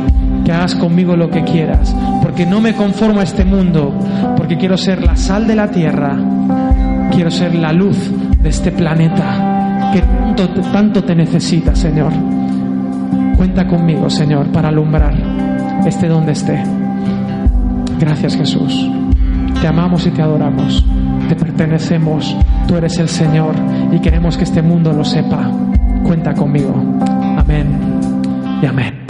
[0.43, 3.97] que hagas conmigo lo que quieras, porque no me conformo a este mundo,
[4.35, 6.17] porque quiero ser la sal de la tierra,
[7.13, 8.11] quiero ser la luz
[8.45, 12.13] de este planeta que tanto, tanto te necesita, Señor.
[13.35, 15.15] Cuenta conmigo, Señor, para alumbrar
[15.83, 16.63] este donde esté.
[17.99, 18.87] Gracias, Jesús.
[19.59, 20.85] Te amamos y te adoramos.
[21.27, 22.37] Te pertenecemos.
[22.67, 23.55] Tú eres el Señor
[23.91, 25.49] y queremos que este mundo lo sepa.
[26.03, 26.75] Cuenta conmigo.
[27.39, 27.67] Amén
[28.61, 29.04] y amén.